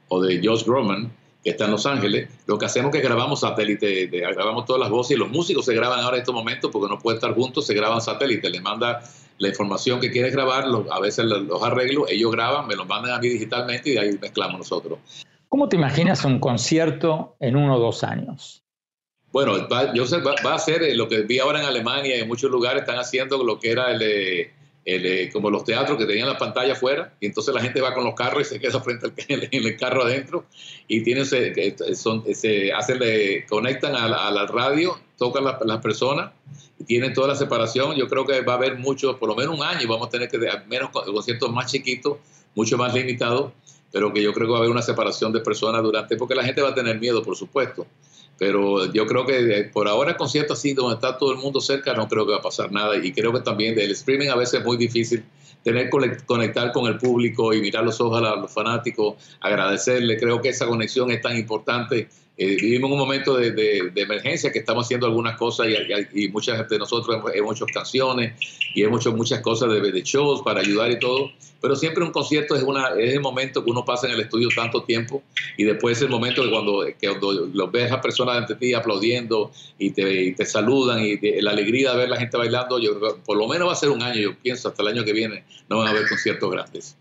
o 0.09 0.21
de 0.21 0.39
Josh 0.43 0.63
Groman, 0.63 1.11
que 1.43 1.51
está 1.51 1.65
en 1.65 1.71
Los 1.71 1.85
Ángeles, 1.85 2.29
lo 2.45 2.57
que 2.57 2.65
hacemos 2.65 2.93
es 2.93 3.01
que 3.01 3.07
grabamos 3.07 3.41
satélite, 3.41 4.07
grabamos 4.07 4.65
todas 4.65 4.81
las 4.81 4.89
voces 4.89 5.15
y 5.15 5.19
los 5.19 5.29
músicos 5.29 5.65
se 5.65 5.73
graban 5.73 5.99
ahora 5.99 6.17
en 6.17 6.21
estos 6.21 6.35
momentos 6.35 6.71
porque 6.71 6.93
no 6.93 6.99
pueden 6.99 7.17
estar 7.17 7.33
juntos, 7.33 7.65
se 7.65 7.73
graban 7.73 8.01
satélite, 8.01 8.49
les 8.49 8.61
manda 8.61 9.01
la 9.37 9.47
información 9.47 9.99
que 9.99 10.11
quieres 10.11 10.33
grabar, 10.33 10.65
a 10.89 10.99
veces 10.99 11.25
los 11.25 11.63
arreglos, 11.63 12.09
ellos 12.09 12.31
graban, 12.31 12.67
me 12.67 12.75
los 12.75 12.87
mandan 12.87 13.13
a 13.13 13.19
mí 13.19 13.29
digitalmente 13.29 13.91
y 13.91 13.93
de 13.93 13.99
ahí 13.99 14.17
mezclamos 14.19 14.57
nosotros. 14.57 14.99
¿Cómo 15.49 15.69
te 15.69 15.77
imaginas 15.77 16.25
un 16.25 16.39
concierto 16.39 17.35
en 17.39 17.55
uno 17.55 17.77
o 17.77 17.79
dos 17.79 18.03
años? 18.03 18.63
Bueno, 19.31 19.67
va, 19.69 19.93
yo 19.93 20.05
sé, 20.05 20.17
va, 20.19 20.53
a 20.53 20.59
ser 20.59 20.83
eh, 20.83 20.95
lo 20.95 21.07
que 21.07 21.21
vi 21.21 21.39
ahora 21.39 21.59
en 21.59 21.65
Alemania 21.65 22.17
y 22.17 22.21
en 22.21 22.27
muchos 22.27 22.49
lugares 22.49 22.81
están 22.81 22.97
haciendo 22.97 23.43
lo 23.43 23.59
que 23.59 23.71
era 23.71 23.91
el, 23.91 24.01
eh, 24.01 24.51
eh, 24.85 25.29
como 25.31 25.49
los 25.49 25.63
teatros 25.63 25.97
que 25.97 26.05
tenían 26.05 26.27
la 26.27 26.37
pantalla 26.37 26.73
afuera 26.73 27.13
y 27.19 27.27
entonces 27.27 27.53
la 27.53 27.61
gente 27.61 27.81
va 27.81 27.93
con 27.93 28.03
los 28.03 28.15
carros 28.15 28.41
y 28.41 28.45
se 28.45 28.59
queda 28.59 28.79
frente 28.81 29.07
al 29.07 29.13
en 29.27 29.65
el 29.65 29.77
carro 29.77 30.03
adentro 30.03 30.45
y 30.87 31.01
tienen 31.03 31.25
se, 31.25 31.75
son, 31.95 32.23
se 32.33 32.71
hacen, 32.71 32.99
conectan 33.47 33.95
a 33.95 34.07
la, 34.07 34.45
radio, 34.47 34.97
tocan 35.17 35.43
las 35.43 35.57
la 35.65 35.81
personas 35.81 36.31
y 36.79 36.85
tienen 36.85 37.13
toda 37.13 37.29
la 37.29 37.35
separación. 37.35 37.95
Yo 37.95 38.07
creo 38.07 38.25
que 38.25 38.41
va 38.41 38.53
a 38.53 38.55
haber 38.57 38.77
mucho, 38.77 39.17
por 39.17 39.29
lo 39.29 39.35
menos 39.35 39.57
un 39.57 39.63
año, 39.63 39.87
vamos 39.87 40.07
a 40.07 40.09
tener 40.09 40.29
que 40.29 40.39
menos 40.67 40.89
conciertos 40.89 41.51
más 41.51 41.71
chiquitos, 41.71 42.17
mucho 42.55 42.77
más 42.77 42.93
limitados 42.93 43.51
pero 43.91 44.13
que 44.13 44.21
yo 44.21 44.33
creo 44.33 44.47
que 44.47 44.51
va 44.51 44.57
a 44.57 44.61
haber 44.61 44.71
una 44.71 44.81
separación 44.81 45.31
de 45.31 45.39
personas 45.39 45.81
durante, 45.83 46.17
porque 46.17 46.35
la 46.35 46.43
gente 46.43 46.61
va 46.61 46.69
a 46.69 46.75
tener 46.75 46.99
miedo, 46.99 47.23
por 47.23 47.35
supuesto. 47.35 47.85
pero 48.37 48.91
yo 48.93 49.07
creo 49.07 49.25
que 49.25 49.69
por 49.73 49.87
ahora 49.87 50.15
conciertos 50.15 50.59
así 50.59 50.73
donde 50.73 50.95
está 50.95 51.17
todo 51.17 51.31
el 51.31 51.39
mundo 51.39 51.59
cerca 51.59 51.93
no 51.93 52.07
creo 52.07 52.25
que 52.25 52.33
va 52.33 52.37
a 52.37 52.41
pasar 52.41 52.71
nada 52.71 52.95
y 52.95 53.11
creo 53.11 53.33
que 53.33 53.39
también 53.39 53.75
del 53.75 53.91
streaming 53.91 54.29
a 54.29 54.35
veces 54.35 54.59
es 54.59 54.65
muy 54.65 54.77
difícil 54.77 55.23
tener 55.63 55.89
conectar 56.25 56.71
con 56.71 56.85
el 56.85 56.97
público 56.97 57.53
y 57.53 57.61
mirar 57.61 57.83
los 57.83 57.99
ojos 57.99 58.21
a 58.23 58.35
los 58.35 58.53
fanáticos, 58.53 59.15
agradecerle, 59.41 60.17
creo 60.17 60.39
que 60.41 60.49
esa 60.49 60.67
conexión 60.67 61.11
es 61.11 61.21
tan 61.21 61.35
importante 61.35 62.07
eh, 62.37 62.55
vivimos 62.61 62.91
un 62.91 62.99
momento 62.99 63.35
de, 63.35 63.91
emergencia 63.95 64.51
que 64.51 64.59
estamos 64.59 64.85
haciendo 64.85 65.07
algunas 65.07 65.37
cosas 65.37 65.67
y, 66.13 66.27
muchas 66.29 66.69
de 66.69 66.77
nosotros 66.77 67.17
hemos, 67.33 67.55
hecho 67.55 67.65
canciones 67.73 68.33
y 68.75 68.83
hemos 68.83 69.01
hecho 69.01 69.15
muchas 69.15 69.41
cosas 69.41 69.69
de, 69.71 70.01
shows 70.03 70.43
para 70.43 70.61
ayudar 70.61 70.91
y 70.91 70.99
todo, 70.99 71.31
pero 71.59 71.75
siempre 71.75 72.03
un 72.03 72.11
concierto 72.11 72.55
es, 72.55 72.61
una, 72.61 72.89
es 72.89 73.13
el 73.13 73.21
momento 73.21 73.63
que 73.63 73.71
uno 73.71 73.83
pasa 73.83 74.05
en 74.05 74.13
el 74.13 74.19
estudio 74.19 74.49
tanto 74.55 74.83
tiempo 74.83 75.23
y 75.57 75.63
después 75.63 75.97
es 75.97 76.03
el 76.03 76.09
momento 76.09 76.43
que 76.43 76.51
cuando, 76.51 76.85
que 76.85 77.07
cuando 77.07 77.31
los 77.31 77.71
ves 77.71 77.91
a 77.91 77.99
personas 78.01 78.37
ante 78.37 78.53
ti 78.53 78.75
aplaudiendo 78.75 79.51
y 79.79 79.89
te, 79.89 80.31
te 80.33 80.45
saludan 80.45 81.03
y 81.03 81.17
la 81.41 81.51
alegría 81.51 81.93
de 81.93 81.97
ver 81.97 82.09
la 82.09 82.17
gente 82.17 82.37
bailando, 82.37 82.79
yo, 82.79 82.99
por 83.25 83.37
lo 83.37 83.47
menos 83.47 83.67
va 83.67 83.73
a 83.73 83.75
ser 83.75 83.89
un 83.89 84.03
año, 84.03 84.21
yo 84.21 84.35
pienso, 84.37 84.69
hasta 84.69 84.83
el 84.83 84.89
año 84.89 85.03
que 85.03 85.13
viene 85.13 85.43
no 85.69 85.79
van 85.79 85.87
a 85.87 85.89
haber 85.89 86.07
conciertos 86.07 86.51
grandes. 86.51 86.95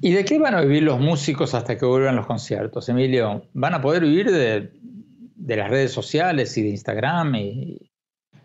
¿Y 0.00 0.12
de 0.12 0.24
qué 0.24 0.38
van 0.38 0.54
a 0.54 0.60
vivir 0.60 0.82
los 0.82 1.00
músicos 1.00 1.54
hasta 1.54 1.78
que 1.78 1.86
vuelvan 1.86 2.16
los 2.16 2.26
conciertos, 2.26 2.88
Emilio? 2.88 3.42
¿Van 3.54 3.74
a 3.74 3.80
poder 3.80 4.02
vivir 4.02 4.30
de, 4.30 4.70
las 5.56 5.70
redes 5.70 5.92
sociales 5.92 6.56
y 6.58 6.62
de 6.62 6.68
Instagram? 6.68 7.34
Y... 7.34 7.90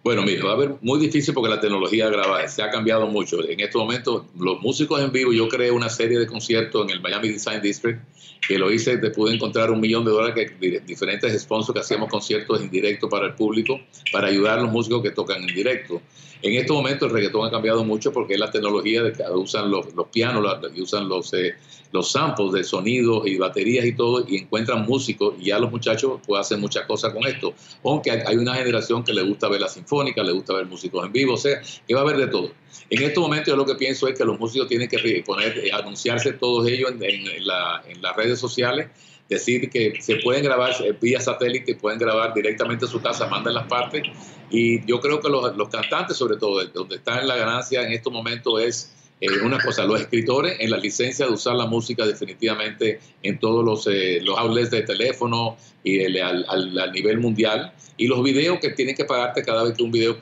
Bueno, 0.03 0.23
mira, 0.23 0.45
va 0.45 0.53
a 0.53 0.59
ser 0.59 0.75
muy 0.81 0.99
difícil 0.99 1.33
porque 1.33 1.49
la 1.49 1.59
tecnología 1.59 2.09
graba, 2.09 2.47
se 2.47 2.63
ha 2.63 2.69
cambiado 2.69 3.07
mucho. 3.07 3.47
En 3.47 3.59
este 3.59 3.77
momento, 3.77 4.27
los 4.39 4.61
músicos 4.61 5.01
en 5.01 5.11
vivo, 5.11 5.33
yo 5.33 5.49
creé 5.49 5.71
una 5.71 5.89
serie 5.89 6.17
de 6.19 6.25
conciertos 6.25 6.85
en 6.85 6.91
el 6.91 7.01
Miami 7.01 7.29
Design 7.29 7.61
District, 7.61 8.01
que 8.47 8.57
lo 8.57 8.71
hice, 8.71 8.97
te 8.97 9.11
pude 9.11 9.35
encontrar 9.35 9.71
un 9.71 9.79
millón 9.79 10.05
de 10.05 10.11
dólares 10.11 10.49
que 10.59 10.79
diferentes 10.79 11.39
sponsors 11.41 11.73
que 11.73 11.81
hacíamos 11.81 12.09
conciertos 12.09 12.61
en 12.61 12.69
directo 12.71 13.09
para 13.09 13.27
el 13.27 13.35
público, 13.35 13.79
para 14.11 14.29
ayudar 14.29 14.59
a 14.59 14.61
los 14.63 14.71
músicos 14.71 15.03
que 15.03 15.11
tocan 15.11 15.43
en 15.43 15.53
directo. 15.53 16.01
En 16.41 16.55
este 16.55 16.73
momento 16.73 17.05
el 17.05 17.11
reggaetón 17.11 17.47
ha 17.47 17.51
cambiado 17.51 17.83
mucho 17.83 18.11
porque 18.11 18.33
es 18.33 18.39
la 18.39 18.49
tecnología 18.49 19.03
de 19.03 19.13
que 19.13 19.23
usan 19.33 19.69
los, 19.69 19.85
pianos, 20.11 20.43
y 20.75 20.81
usan 20.81 21.07
los, 21.07 21.33
eh, 21.33 21.55
los 21.91 22.11
samples 22.11 22.51
de 22.51 22.63
sonidos 22.63 23.27
y 23.27 23.37
baterías 23.37 23.85
y 23.85 23.93
todo, 23.93 24.25
y 24.27 24.37
encuentran 24.37 24.85
músicos, 24.85 25.35
y 25.39 25.45
ya 25.45 25.59
los 25.59 25.71
muchachos 25.71 26.19
pueden 26.25 26.41
hacer 26.41 26.57
muchas 26.57 26.85
cosas 26.85 27.13
con 27.13 27.25
esto. 27.27 27.53
Aunque 27.83 28.11
hay 28.11 28.37
una 28.37 28.55
generación 28.55 29.03
que 29.03 29.13
le 29.13 29.21
gusta 29.21 29.49
ver 29.49 29.61
la 29.61 29.67
sinfónica, 29.67 30.23
le 30.23 30.31
gusta 30.31 30.53
ver 30.53 30.65
músicos 30.65 31.05
en 31.05 31.11
vivo, 31.11 31.33
o 31.33 31.37
sea, 31.37 31.61
que 31.87 31.93
va 31.93 32.01
a 32.01 32.03
haber 32.03 32.17
de 32.17 32.27
todo. 32.27 32.51
En 32.89 33.03
este 33.03 33.19
momento 33.19 33.51
yo 33.51 33.55
lo 33.55 33.65
que 33.65 33.75
pienso 33.75 34.07
es 34.07 34.17
que 34.17 34.25
los 34.25 34.39
músicos 34.39 34.67
tienen 34.67 34.89
que 34.89 35.23
poner, 35.25 35.57
eh, 35.59 35.71
anunciarse 35.71 36.33
todos 36.33 36.67
ellos 36.67 36.91
en 36.99 37.45
las 37.45 38.15
redes 38.15 38.39
sociales 38.39 38.87
decir 39.31 39.69
que 39.69 39.93
se 40.01 40.17
pueden 40.17 40.43
grabar 40.43 40.71
eh, 40.83 40.93
vía 40.99 41.21
satélite, 41.21 41.75
pueden 41.75 41.97
grabar 41.97 42.33
directamente 42.33 42.85
en 42.85 42.91
su 42.91 43.01
casa, 43.01 43.27
mandan 43.27 43.53
las 43.53 43.65
partes. 43.67 44.03
Y 44.49 44.85
yo 44.85 44.99
creo 44.99 45.21
que 45.21 45.29
los, 45.29 45.55
los 45.55 45.69
cantantes, 45.69 46.17
sobre 46.17 46.35
todo, 46.35 46.63
donde 46.65 46.97
está 46.97 47.21
en 47.21 47.27
la 47.29 47.37
ganancia 47.37 47.81
en 47.81 47.93
estos 47.93 48.11
momentos 48.11 48.61
es 48.61 48.93
eh, 49.21 49.27
una 49.45 49.57
cosa, 49.59 49.85
los 49.85 50.01
escritores 50.01 50.57
en 50.59 50.69
la 50.69 50.77
licencia 50.77 51.25
de 51.27 51.31
usar 51.31 51.55
la 51.55 51.65
música 51.65 52.05
definitivamente 52.05 52.99
en 53.23 53.39
todos 53.39 53.63
los, 53.63 53.87
eh, 53.87 54.19
los 54.21 54.37
outlets 54.37 54.71
de 54.71 54.81
teléfono 54.81 55.55
y 55.81 55.99
el, 55.99 56.21
al, 56.21 56.45
al, 56.49 56.91
nivel 56.91 57.19
mundial. 57.19 57.71
Y 57.95 58.07
los 58.07 58.21
videos 58.23 58.59
que 58.59 58.71
tienen 58.71 58.95
que 58.95 59.05
pagarte 59.05 59.43
cada 59.43 59.63
vez 59.63 59.77
que 59.77 59.83
un 59.83 59.91
video 59.91 60.17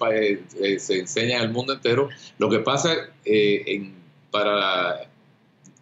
se 0.78 1.00
enseña 1.00 1.38
en 1.38 1.44
el 1.44 1.50
mundo 1.50 1.74
entero. 1.74 2.10
Lo 2.38 2.50
que 2.50 2.60
pasa 2.60 2.94
en, 3.26 3.96
para 4.30 5.09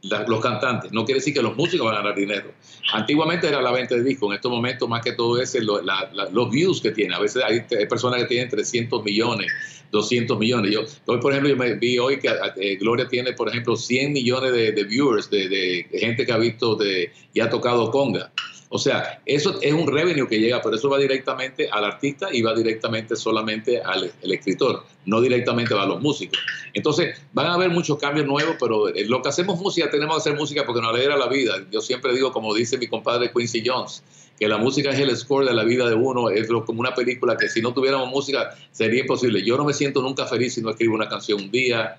los 0.03 0.41
cantantes. 0.41 0.91
No 0.91 1.05
quiere 1.05 1.19
decir 1.19 1.33
que 1.33 1.41
los 1.41 1.55
músicos 1.55 1.85
van 1.85 1.95
a 1.95 1.97
ganar 1.99 2.15
dinero. 2.15 2.53
Antiguamente 2.93 3.47
era 3.47 3.61
la 3.61 3.71
venta 3.71 3.95
de 3.95 4.03
discos, 4.03 4.29
en 4.29 4.35
estos 4.35 4.51
momentos 4.51 4.87
más 4.87 5.01
que 5.01 5.13
todo 5.13 5.41
es 5.41 5.57
los 5.59 6.51
views 6.51 6.81
que 6.81 6.91
tiene. 6.91 7.15
A 7.15 7.19
veces 7.19 7.43
hay, 7.43 7.61
personas 7.87 8.21
que 8.21 8.27
tienen 8.27 8.49
300 8.49 9.03
millones, 9.03 9.51
200 9.91 10.37
millones. 10.37 10.71
Yo, 10.71 10.81
hoy, 11.05 11.19
por 11.19 11.31
ejemplo, 11.31 11.49
yo 11.49 11.57
me 11.57 11.75
vi 11.75 11.97
hoy 11.97 12.19
que 12.19 12.29
eh, 12.57 12.75
Gloria 12.77 13.07
tiene, 13.07 13.33
por 13.33 13.49
ejemplo, 13.49 13.75
100 13.75 14.13
millones 14.13 14.53
de, 14.53 14.83
viewers, 14.83 15.29
de, 15.29 15.49
de, 15.49 15.99
gente 15.99 16.25
que 16.25 16.31
ha 16.31 16.37
visto 16.37 16.75
de, 16.75 17.11
y 17.33 17.39
ha 17.39 17.49
tocado 17.49 17.91
conga. 17.91 18.31
O 18.69 18.77
sea, 18.77 19.21
eso 19.25 19.59
es 19.61 19.73
un 19.73 19.87
revenue 19.87 20.27
que 20.27 20.39
llega, 20.39 20.61
pero 20.61 20.75
eso 20.75 20.89
va 20.89 20.97
directamente 20.97 21.69
al 21.69 21.85
artista 21.85 22.27
y 22.31 22.41
va 22.41 22.53
directamente 22.53 23.15
solamente 23.15 23.81
al 23.81 24.11
escritor, 24.23 24.83
no 25.05 25.21
directamente 25.21 25.73
va 25.73 25.83
a 25.83 25.85
los 25.85 26.01
músicos. 26.01 26.37
Entonces, 26.73 27.17
van 27.31 27.47
a 27.47 27.53
haber 27.53 27.69
muchos 27.69 27.97
cambios 27.97 28.27
nuevos, 28.27 28.57
pero 28.59 28.89
eh, 28.89 29.05
lo 29.05 29.21
que 29.21 29.29
hacemos 29.29 29.59
música, 29.59 29.89
tenemos 29.89 30.15
que 30.15 30.19
hacer 30.29 30.35
música 30.39 30.65
porque 30.65 30.81
nos 30.81 30.93
alegra 30.93 31.15
la 31.15 31.27
vida. 31.27 31.65
Yo 31.71 31.79
siempre 31.79 32.13
digo, 32.13 32.33
como 32.33 32.53
dice 32.53 32.77
mi 32.77 32.87
compadre 32.87 33.31
Quincy 33.31 33.63
Jones, 33.65 34.03
que 34.37 34.47
la 34.47 34.57
música 34.57 34.91
es 34.91 34.99
el 34.99 35.15
score 35.15 35.45
de 35.45 35.53
la 35.53 35.63
vida 35.63 35.87
de 35.87 35.95
uno, 35.95 36.29
es 36.29 36.47
como 36.65 36.81
una 36.81 36.93
película 36.93 37.37
que 37.37 37.47
si 37.47 37.61
no 37.61 37.73
tuviéramos 37.73 38.09
música 38.09 38.55
sería 38.71 39.01
imposible. 39.01 39.43
Yo 39.43 39.57
no 39.57 39.63
me 39.63 39.73
siento 39.73 40.01
nunca 40.01 40.25
feliz 40.25 40.55
si 40.55 40.61
no 40.61 40.69
escribo 40.69 40.93
una 40.93 41.07
canción 41.07 41.41
un 41.41 41.51
día. 41.51 41.97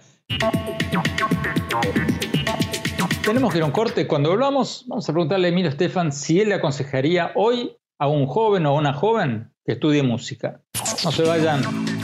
Tenemos 3.28 3.52
que 3.52 3.58
ir 3.58 3.62
a 3.62 3.66
un 3.66 3.72
corte. 3.72 4.06
Cuando 4.06 4.30
volvamos, 4.30 4.86
vamos 4.86 5.06
a 5.06 5.12
preguntarle 5.12 5.48
a 5.48 5.50
Emilio 5.50 5.68
Estefan 5.68 6.12
si 6.12 6.40
él 6.40 6.48
le 6.48 6.54
aconsejaría 6.54 7.32
hoy 7.34 7.76
a 7.98 8.08
un 8.08 8.26
joven 8.26 8.64
o 8.64 8.70
a 8.70 8.72
una 8.72 8.94
joven 8.94 9.52
que 9.66 9.72
estudie 9.72 10.02
música. 10.02 10.62
No 11.04 11.12
se 11.12 11.24
vayan, 11.24 11.60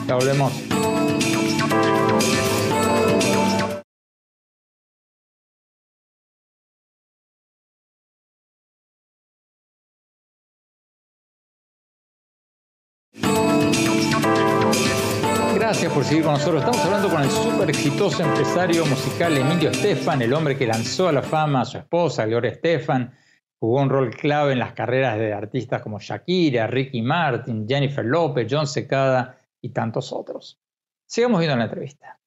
ya 0.07 0.17
volvemos. 0.17 0.53
Por 15.95 16.05
seguir 16.05 16.25
con 16.25 16.33
nosotros. 16.33 16.61
Estamos 16.65 16.85
hablando 16.85 17.09
con 17.09 17.23
el 17.23 17.31
súper 17.31 17.71
exitoso 17.71 18.25
empresario 18.25 18.85
musical 18.85 19.37
Emilio 19.37 19.71
Estefan, 19.71 20.21
el 20.23 20.33
hombre 20.33 20.57
que 20.59 20.67
lanzó 20.67 21.07
a 21.07 21.13
la 21.13 21.23
fama 21.23 21.61
a 21.61 21.65
su 21.65 21.79
esposa, 21.79 22.27
Gloria 22.27 22.51
Estefan. 22.51 23.15
Jugó 23.61 23.81
un 23.81 23.89
rol 23.89 24.11
clave 24.11 24.53
en 24.55 24.59
las 24.59 24.73
carreras 24.73 25.19
de 25.19 25.33
artistas 25.33 25.83
como 25.83 26.01
Shakira, 26.01 26.67
Ricky 26.67 27.01
Martin, 27.01 27.69
Jennifer 27.69 28.05
López, 28.05 28.49
John 28.51 28.67
Secada 28.67 29.39
y 29.63 29.69
tantos 29.69 30.13
otros. 30.13 30.61
Sigamos 31.07 31.39
viendo 31.39 31.57
la 31.57 31.65
entrevista. 31.65 32.19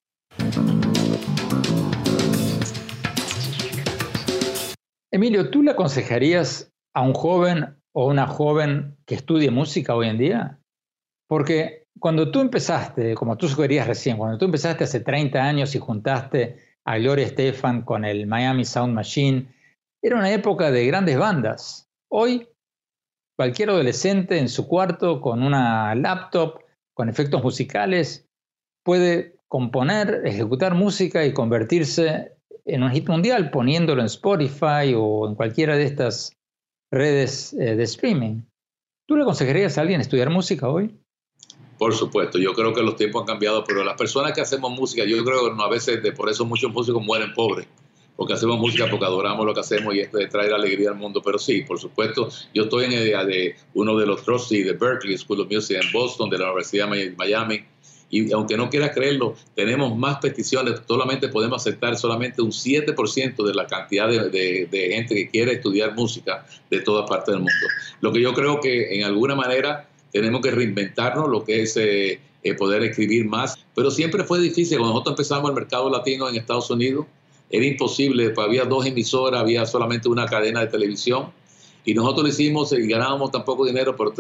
Emilio, 5.12 5.50
¿tú 5.50 5.62
le 5.62 5.72
aconsejarías 5.72 6.72
a 6.94 7.02
un 7.02 7.14
joven 7.14 7.76
o 7.92 8.08
una 8.08 8.28
joven 8.28 8.98
que 9.06 9.16
estudie 9.16 9.52
música 9.52 9.94
hoy 9.94 10.08
en 10.08 10.18
día? 10.18 10.60
Porque 11.28 11.87
cuando 12.00 12.32
tú 12.32 12.42
empezaste, 12.42 13.16
como 13.16 13.38
tú 13.38 13.48
sugerías 13.48 13.88
recién, 13.88 14.18
cuando 14.18 14.38
tú 14.38 14.46
empezaste 14.46 14.84
hace 14.84 15.00
30 15.00 15.40
años 15.42 15.76
y 15.76 15.80
juntaste 15.80 16.78
a 16.86 16.98
Gloria 16.98 17.26
Estefan 17.26 17.82
con 17.84 18.06
el 18.06 18.28
Miami 18.28 18.66
Sound 18.66 18.94
Machine, 18.94 19.54
era 20.02 20.18
una 20.18 20.32
época 20.32 20.72
de 20.72 20.86
grandes 20.88 21.18
bandas. 21.18 21.90
Hoy, 22.10 22.48
cualquier 23.38 23.70
adolescente 23.72 24.38
en 24.38 24.50
su 24.50 24.68
cuarto 24.68 25.22
con 25.22 25.44
una 25.44 25.94
laptop, 25.96 26.62
con 26.94 27.10
efectos 27.10 27.44
musicales, 27.44 28.28
puede 28.84 29.36
componer, 29.48 30.22
ejecutar 30.26 30.76
música 30.76 31.26
y 31.26 31.34
convertirse 31.34 32.34
en 32.66 32.84
un 32.84 32.92
hit 32.92 33.08
mundial 33.08 33.50
poniéndolo 33.50 34.02
en 34.02 34.08
Spotify 34.08 34.94
o 34.96 35.28
en 35.28 35.36
cualquiera 35.36 35.76
de 35.76 35.84
estas 35.84 36.34
redes 36.92 37.54
eh, 37.54 37.76
de 37.76 37.84
streaming. 37.84 38.42
¿Tú 39.08 39.16
le 39.16 39.24
aconsejarías 39.24 39.78
a 39.78 39.82
alguien 39.82 40.02
estudiar 40.02 40.30
música 40.30 40.70
hoy? 40.70 40.98
Por 41.78 41.94
supuesto, 41.94 42.40
yo 42.40 42.54
creo 42.54 42.74
que 42.74 42.82
los 42.82 42.96
tiempos 42.96 43.22
han 43.22 43.28
cambiado, 43.28 43.64
pero 43.64 43.84
las 43.84 43.96
personas 43.96 44.34
que 44.34 44.42
hacemos 44.42 44.72
música, 44.72 45.04
yo 45.06 45.24
creo 45.24 45.56
que 45.56 45.62
a 45.62 45.68
veces 45.68 46.02
de, 46.02 46.12
por 46.12 46.30
eso 46.30 46.46
muchos 46.46 46.72
músicos 46.72 47.04
mueren 47.04 47.34
pobres, 47.34 47.68
porque 48.16 48.34
hacemos 48.34 48.58
música 48.58 48.88
porque 48.90 49.06
adoramos 49.06 49.46
lo 49.46 49.54
que 49.54 49.60
hacemos 49.60 49.94
y 49.94 50.00
esto 50.00 50.18
de 50.18 50.28
traer 50.28 50.54
alegría 50.54 50.90
al 50.90 50.96
mundo. 50.96 51.22
Pero 51.24 51.38
sí, 51.38 51.62
por 51.62 51.80
supuesto, 51.80 52.30
yo 52.54 52.64
estoy 52.64 52.86
en 52.86 52.94
idea 52.94 53.24
de 53.24 53.56
uno 53.76 53.96
de 53.96 54.08
los 54.08 54.24
trustees 54.24 54.66
de 54.66 54.74
Berkeley 54.74 55.18
School 55.18 55.42
of 55.42 55.52
Music 55.52 55.80
en 55.82 55.92
Boston, 55.92 56.30
de 56.30 56.40
la 56.40 56.46
Universidad 56.46 56.90
de 56.90 57.14
Miami, 57.16 57.64
y 58.10 58.32
aunque 58.32 58.56
no 58.56 58.70
quieras 58.70 58.92
creerlo, 58.94 59.36
tenemos 59.54 59.96
más 59.96 60.18
peticiones, 60.18 60.82
solamente 60.88 61.28
podemos 61.28 61.62
aceptar 61.62 61.98
solamente 61.98 62.42
un 62.42 62.52
7% 62.52 63.46
de 63.46 63.54
la 63.54 63.68
cantidad 63.68 64.08
de, 64.08 64.30
de, 64.30 64.90
gente 64.94 65.14
que 65.14 65.30
quiere 65.30 65.54
estudiar 65.54 65.94
música 65.94 66.46
de 66.70 66.80
todas 66.80 67.10
partes 67.10 67.34
del 67.34 67.40
mundo. 67.40 67.68
Lo 68.00 68.14
que 68.14 68.22
yo 68.22 68.34
creo 68.34 68.62
que 68.62 68.96
en 68.96 69.04
alguna 69.04 69.36
manera 69.36 69.87
tenemos 70.12 70.42
que 70.42 70.52
reinventarnos 70.52 71.30
lo 71.30 71.44
que 71.44 71.64
es 71.64 71.78
eh, 71.78 72.20
eh, 72.44 72.54
poder 72.54 72.84
escribir 72.84 73.26
más, 73.26 73.58
pero 73.76 73.92
siempre 73.92 74.24
fue 74.24 74.40
difícil. 74.40 74.78
Cuando 74.78 74.94
nosotros 74.94 75.14
empezamos 75.14 75.50
el 75.50 75.56
mercado 75.56 75.90
latino 75.90 76.30
en 76.30 76.36
Estados 76.36 76.70
Unidos, 76.70 77.06
era 77.50 77.66
imposible, 77.66 78.30
pues 78.32 78.48
había 78.48 78.66
dos 78.66 78.86
emisoras, 78.86 79.42
había 79.42 79.66
solamente 79.66 80.10
una 80.10 80.26
cadena 80.26 80.62
de 80.62 80.68
televisión. 80.68 81.32
Y 81.86 81.94
nosotros 81.94 82.24
lo 82.24 82.30
hicimos 82.30 82.74
y 82.74 82.86
ganábamos 82.88 83.32
tan 83.32 83.46
poco 83.46 83.66
dinero, 83.66 83.96
pero 83.96 84.14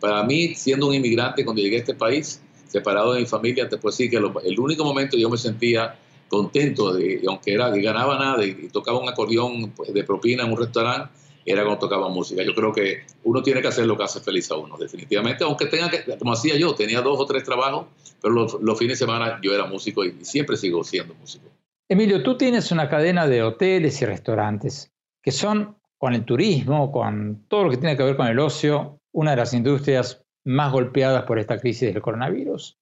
para 0.00 0.22
mí, 0.24 0.54
siendo 0.54 0.88
un 0.88 0.94
inmigrante, 0.94 1.44
cuando 1.44 1.62
llegué 1.62 1.76
a 1.76 1.78
este 1.80 1.94
país, 1.94 2.42
separado 2.68 3.14
de 3.14 3.20
mi 3.20 3.26
familia, 3.26 3.68
te 3.68 3.78
puedo 3.78 3.92
decir 3.92 4.10
que 4.10 4.16
el 4.16 4.60
único 4.60 4.84
momento 4.84 5.16
yo 5.16 5.30
me 5.30 5.38
sentía 5.38 5.98
contento, 6.28 6.92
de, 6.92 7.22
aunque 7.26 7.54
era 7.54 7.72
que 7.72 7.80
ganaba 7.80 8.18
nada 8.18 8.44
y, 8.44 8.68
tocaba 8.68 8.98
un 8.98 9.08
acordeón 9.08 9.70
pues, 9.70 9.92
de 9.92 10.04
propina 10.04 10.44
en 10.44 10.52
un 10.52 10.58
restaurante, 10.58 11.10
era 11.46 11.62
cuando 11.62 11.78
tocaba 11.78 12.08
música. 12.08 12.42
Yo 12.42 12.54
creo 12.54 12.72
que 12.72 13.04
uno 13.24 13.42
tiene 13.42 13.62
que 13.62 13.68
hacer 13.68 13.86
lo 13.86 13.96
que 13.96 14.02
hace 14.02 14.20
feliz 14.20 14.50
a 14.50 14.56
uno, 14.56 14.76
definitivamente, 14.76 15.44
aunque 15.44 15.66
tenga 15.66 15.88
que, 15.88 16.18
como 16.18 16.32
hacía 16.32 16.56
yo, 16.56 16.74
tenía 16.74 17.00
dos 17.00 17.18
o 17.20 17.24
tres 17.24 17.44
trabajos, 17.44 17.86
pero 18.20 18.34
los, 18.34 18.78
fines 18.78 18.98
de 18.98 19.06
semana 19.06 19.38
yo 19.42 19.54
era 19.54 19.66
músico 19.66 20.04
y 20.04 20.24
siempre 20.24 20.56
sigo 20.56 20.82
siendo 20.82 21.14
músico. 21.14 21.46
Emilio, 21.88 22.22
tú 22.22 22.36
tienes 22.36 22.72
una 22.72 22.88
cadena 22.88 23.28
de 23.28 23.44
hoteles 23.44 24.02
y 24.02 24.06
restaurantes 24.06 24.92
que 25.22 25.30
son, 25.30 25.76
con 25.98 26.14
el 26.14 26.24
turismo, 26.24 26.92
con 26.92 27.46
todo 27.48 27.64
lo 27.64 27.70
que 27.70 27.78
tiene 27.78 27.96
que 27.96 28.02
ver 28.02 28.16
con 28.16 28.26
el 28.26 28.38
ocio, 28.38 29.00
una 29.12 29.30
de 29.30 29.36
las 29.38 29.54
industrias 29.54 30.22
más 30.44 30.72
golpeadas 30.72 31.24
por 31.24 31.38
esta 31.38 31.58
crisis 31.58 31.92
del 31.92 32.02
coronavirus. 32.02 32.78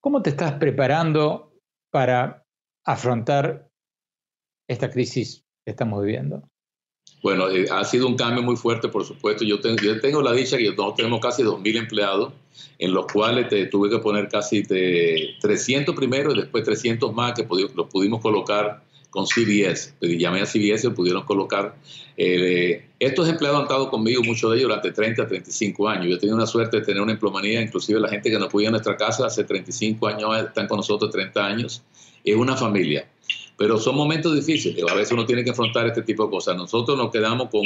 ¿Cómo 0.00 0.22
te 0.22 0.30
estás 0.30 0.52
preparando 0.54 1.52
para 1.90 2.44
afrontar 2.84 3.68
esta 4.68 4.90
crisis 4.90 5.44
que 5.64 5.70
estamos 5.70 6.02
viviendo? 6.02 6.48
Bueno, 7.22 7.48
eh, 7.48 7.66
ha 7.70 7.84
sido 7.84 8.08
un 8.08 8.16
cambio 8.16 8.42
muy 8.42 8.56
fuerte, 8.56 8.88
por 8.88 9.04
supuesto. 9.04 9.44
Yo 9.44 9.60
tengo, 9.60 9.76
yo 9.76 10.00
tengo 10.00 10.20
la 10.22 10.32
dicha 10.32 10.56
que 10.58 10.64
nosotros 10.64 10.96
tenemos 10.96 11.20
casi 11.20 11.42
2.000 11.44 11.76
empleados, 11.76 12.32
en 12.78 12.92
los 12.92 13.06
cuales 13.06 13.48
te, 13.48 13.66
tuve 13.66 13.88
que 13.88 13.98
poner 13.98 14.28
casi 14.28 14.62
300 14.64 15.94
primero 15.94 16.32
y 16.32 16.40
después 16.40 16.64
300 16.64 17.14
más 17.14 17.34
que 17.34 17.46
los 17.74 17.86
pudimos 17.86 18.20
colocar 18.20 18.82
con 19.10 19.26
CBS. 19.26 19.94
Llamé 20.00 20.40
a 20.40 20.46
CBS 20.46 20.88
y 20.88 20.90
pudieron 20.90 21.22
colocar. 21.24 21.76
Eh, 22.16 22.86
estos 22.98 23.28
empleados 23.28 23.58
han 23.58 23.64
estado 23.64 23.88
conmigo, 23.88 24.22
muchos 24.24 24.50
de 24.50 24.56
ellos, 24.56 24.68
durante 24.68 24.90
30, 24.90 25.26
35 25.26 25.88
años. 25.88 26.06
Yo 26.06 26.16
he 26.16 26.18
tenido 26.18 26.36
una 26.36 26.46
suerte 26.46 26.78
de 26.78 26.82
tener 26.82 27.02
una 27.02 27.12
emplomanía, 27.12 27.60
inclusive 27.60 28.00
la 28.00 28.08
gente 28.08 28.30
que 28.30 28.38
nos 28.38 28.48
podía 28.48 28.68
en 28.68 28.72
nuestra 28.72 28.96
casa 28.96 29.26
hace 29.26 29.44
35 29.44 30.08
años, 30.08 30.44
están 30.44 30.66
con 30.66 30.78
nosotros 30.78 31.10
30 31.10 31.44
años. 31.46 31.82
Es 32.24 32.34
una 32.34 32.56
familia. 32.56 33.06
Pero 33.62 33.78
son 33.78 33.94
momentos 33.94 34.34
difíciles, 34.34 34.84
a 34.90 34.94
veces 34.96 35.12
uno 35.12 35.24
tiene 35.24 35.44
que 35.44 35.50
afrontar 35.50 35.86
este 35.86 36.02
tipo 36.02 36.24
de 36.24 36.30
cosas. 36.30 36.56
Nosotros 36.56 36.98
nos 36.98 37.12
quedamos 37.12 37.48
con 37.48 37.62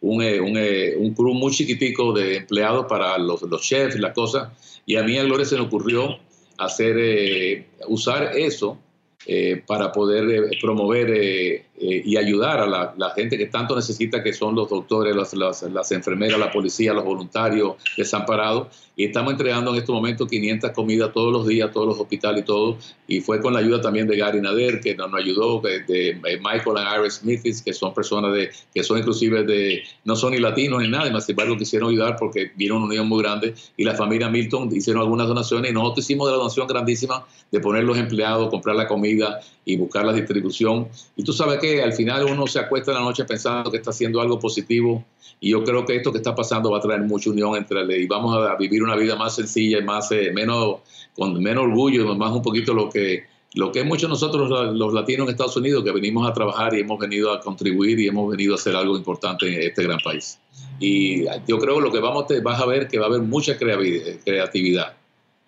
un, 0.00 0.22
eh, 0.22 0.40
un, 0.40 0.56
eh, 0.56 0.94
un 0.96 1.12
crew 1.12 1.34
muy 1.34 1.52
chiquitico 1.52 2.14
de 2.14 2.38
empleados 2.38 2.86
para 2.88 3.18
los, 3.18 3.42
los 3.42 3.60
chefs 3.60 3.96
y 3.96 3.98
las 3.98 4.14
cosas, 4.14 4.48
y 4.86 4.96
a 4.96 5.02
mí 5.02 5.18
a 5.18 5.24
Gloria 5.24 5.44
se 5.44 5.56
me 5.56 5.60
ocurrió 5.60 6.18
hacer, 6.56 6.96
eh, 6.98 7.66
usar 7.88 8.38
eso 8.38 8.78
eh, 9.26 9.62
para 9.66 9.92
poder 9.92 10.30
eh, 10.30 10.58
promover 10.62 11.66
eh, 11.76 12.02
y 12.04 12.16
ayudar 12.16 12.60
a 12.60 12.66
la, 12.68 13.10
gente 13.16 13.36
que 13.36 13.46
tanto 13.46 13.74
necesita, 13.74 14.22
que 14.22 14.32
son 14.32 14.54
los 14.54 14.70
doctores, 14.70 15.14
las, 15.16 15.62
las, 15.62 15.92
enfermeras, 15.92 16.38
la 16.38 16.52
policía, 16.52 16.92
los 16.92 17.04
voluntarios 17.04 17.74
desamparados. 17.96 18.68
Y 18.96 19.06
estamos 19.06 19.32
entregando 19.32 19.72
en 19.72 19.78
estos 19.78 19.92
momentos 19.92 20.28
500 20.28 20.70
comidas 20.70 21.12
todos 21.12 21.32
los 21.32 21.48
días, 21.48 21.72
todos 21.72 21.88
los 21.88 21.98
hospitales 21.98 22.42
y 22.42 22.44
todo. 22.44 22.78
Y 23.08 23.20
fue 23.20 23.40
con 23.40 23.54
la 23.54 23.58
ayuda 23.58 23.80
también 23.80 24.06
de 24.06 24.16
Gary 24.16 24.40
Nader, 24.40 24.80
que 24.80 24.94
nos, 24.94 25.12
ayudó, 25.14 25.60
de, 25.60 26.16
Michael 26.22 26.76
y 26.78 27.00
Iris 27.00 27.14
Smithis, 27.14 27.60
que 27.60 27.72
son 27.72 27.92
personas 27.92 28.32
de, 28.32 28.50
que 28.72 28.84
son 28.84 28.98
inclusive 28.98 29.42
de, 29.42 29.82
no 30.04 30.14
son 30.14 30.30
ni 30.30 30.38
latinos 30.38 30.80
ni 30.80 30.88
nada, 30.88 31.10
más 31.10 31.26
sin 31.26 31.32
embargo 31.32 31.56
quisieron 31.56 31.90
ayudar 31.90 32.14
porque 32.20 32.52
vieron 32.54 32.78
una 32.78 32.86
unión 32.86 33.08
muy 33.08 33.20
grande. 33.20 33.52
Y 33.76 33.82
la 33.82 33.94
familia 33.94 34.28
Milton 34.28 34.68
hicieron 34.72 35.02
algunas 35.02 35.26
donaciones 35.26 35.72
y 35.72 35.74
nosotros 35.74 36.04
hicimos 36.04 36.28
de 36.28 36.32
la 36.32 36.38
donación 36.38 36.68
grandísima 36.68 37.26
de 37.50 37.58
poner 37.58 37.82
los 37.82 37.98
empleados, 37.98 38.48
comprar 38.48 38.76
la 38.76 38.86
comida 38.86 39.40
y 39.64 39.76
buscar 39.76 40.04
la 40.04 40.12
distribución. 40.12 40.88
Y 41.16 41.24
tú 41.24 41.32
sabes 41.32 41.58
que 41.58 41.82
al 41.82 41.92
final 41.92 42.24
uno 42.24 42.46
se 42.46 42.58
acuesta 42.58 42.90
en 42.92 42.98
la 42.98 43.04
noche 43.04 43.24
pensando 43.24 43.70
que 43.70 43.78
está 43.78 43.90
haciendo 43.90 44.20
algo 44.20 44.38
positivo 44.38 45.04
y 45.40 45.50
yo 45.50 45.64
creo 45.64 45.84
que 45.84 45.96
esto 45.96 46.12
que 46.12 46.18
está 46.18 46.34
pasando 46.34 46.70
va 46.70 46.78
a 46.78 46.80
traer 46.80 47.02
mucha 47.02 47.30
unión 47.30 47.56
entre 47.56 47.82
y 48.00 48.06
vamos 48.06 48.36
a 48.36 48.54
vivir 48.56 48.82
una 48.82 48.96
vida 48.96 49.16
más 49.16 49.34
sencilla 49.34 49.78
y 49.78 49.82
más 49.82 50.10
eh, 50.12 50.30
menos 50.32 50.76
con 51.14 51.40
menos 51.42 51.64
orgullo, 51.64 52.14
más 52.14 52.32
un 52.32 52.42
poquito 52.42 52.74
lo 52.74 52.88
que 52.88 53.24
lo 53.54 53.70
que 53.70 53.84
muchos 53.84 54.10
nosotros 54.10 54.74
los 54.74 54.92
latinos 54.92 55.26
en 55.26 55.32
Estados 55.32 55.56
Unidos 55.56 55.84
que 55.84 55.92
venimos 55.92 56.28
a 56.28 56.32
trabajar 56.32 56.74
y 56.74 56.80
hemos 56.80 56.98
venido 56.98 57.32
a 57.32 57.40
contribuir 57.40 58.00
y 58.00 58.08
hemos 58.08 58.28
venido 58.28 58.54
a 58.54 58.56
hacer 58.56 58.74
algo 58.74 58.96
importante 58.96 59.46
en 59.46 59.68
este 59.68 59.84
gran 59.84 60.00
país. 60.00 60.40
Y 60.80 61.24
yo 61.46 61.58
creo 61.60 61.76
que 61.76 61.82
lo 61.82 61.92
que 61.92 62.00
vamos 62.00 62.26
vas 62.42 62.60
a 62.60 62.66
ver 62.66 62.88
que 62.88 62.98
va 62.98 63.04
a 63.04 63.08
haber 63.08 63.22
mucha 63.22 63.56
creatividad 63.56 64.94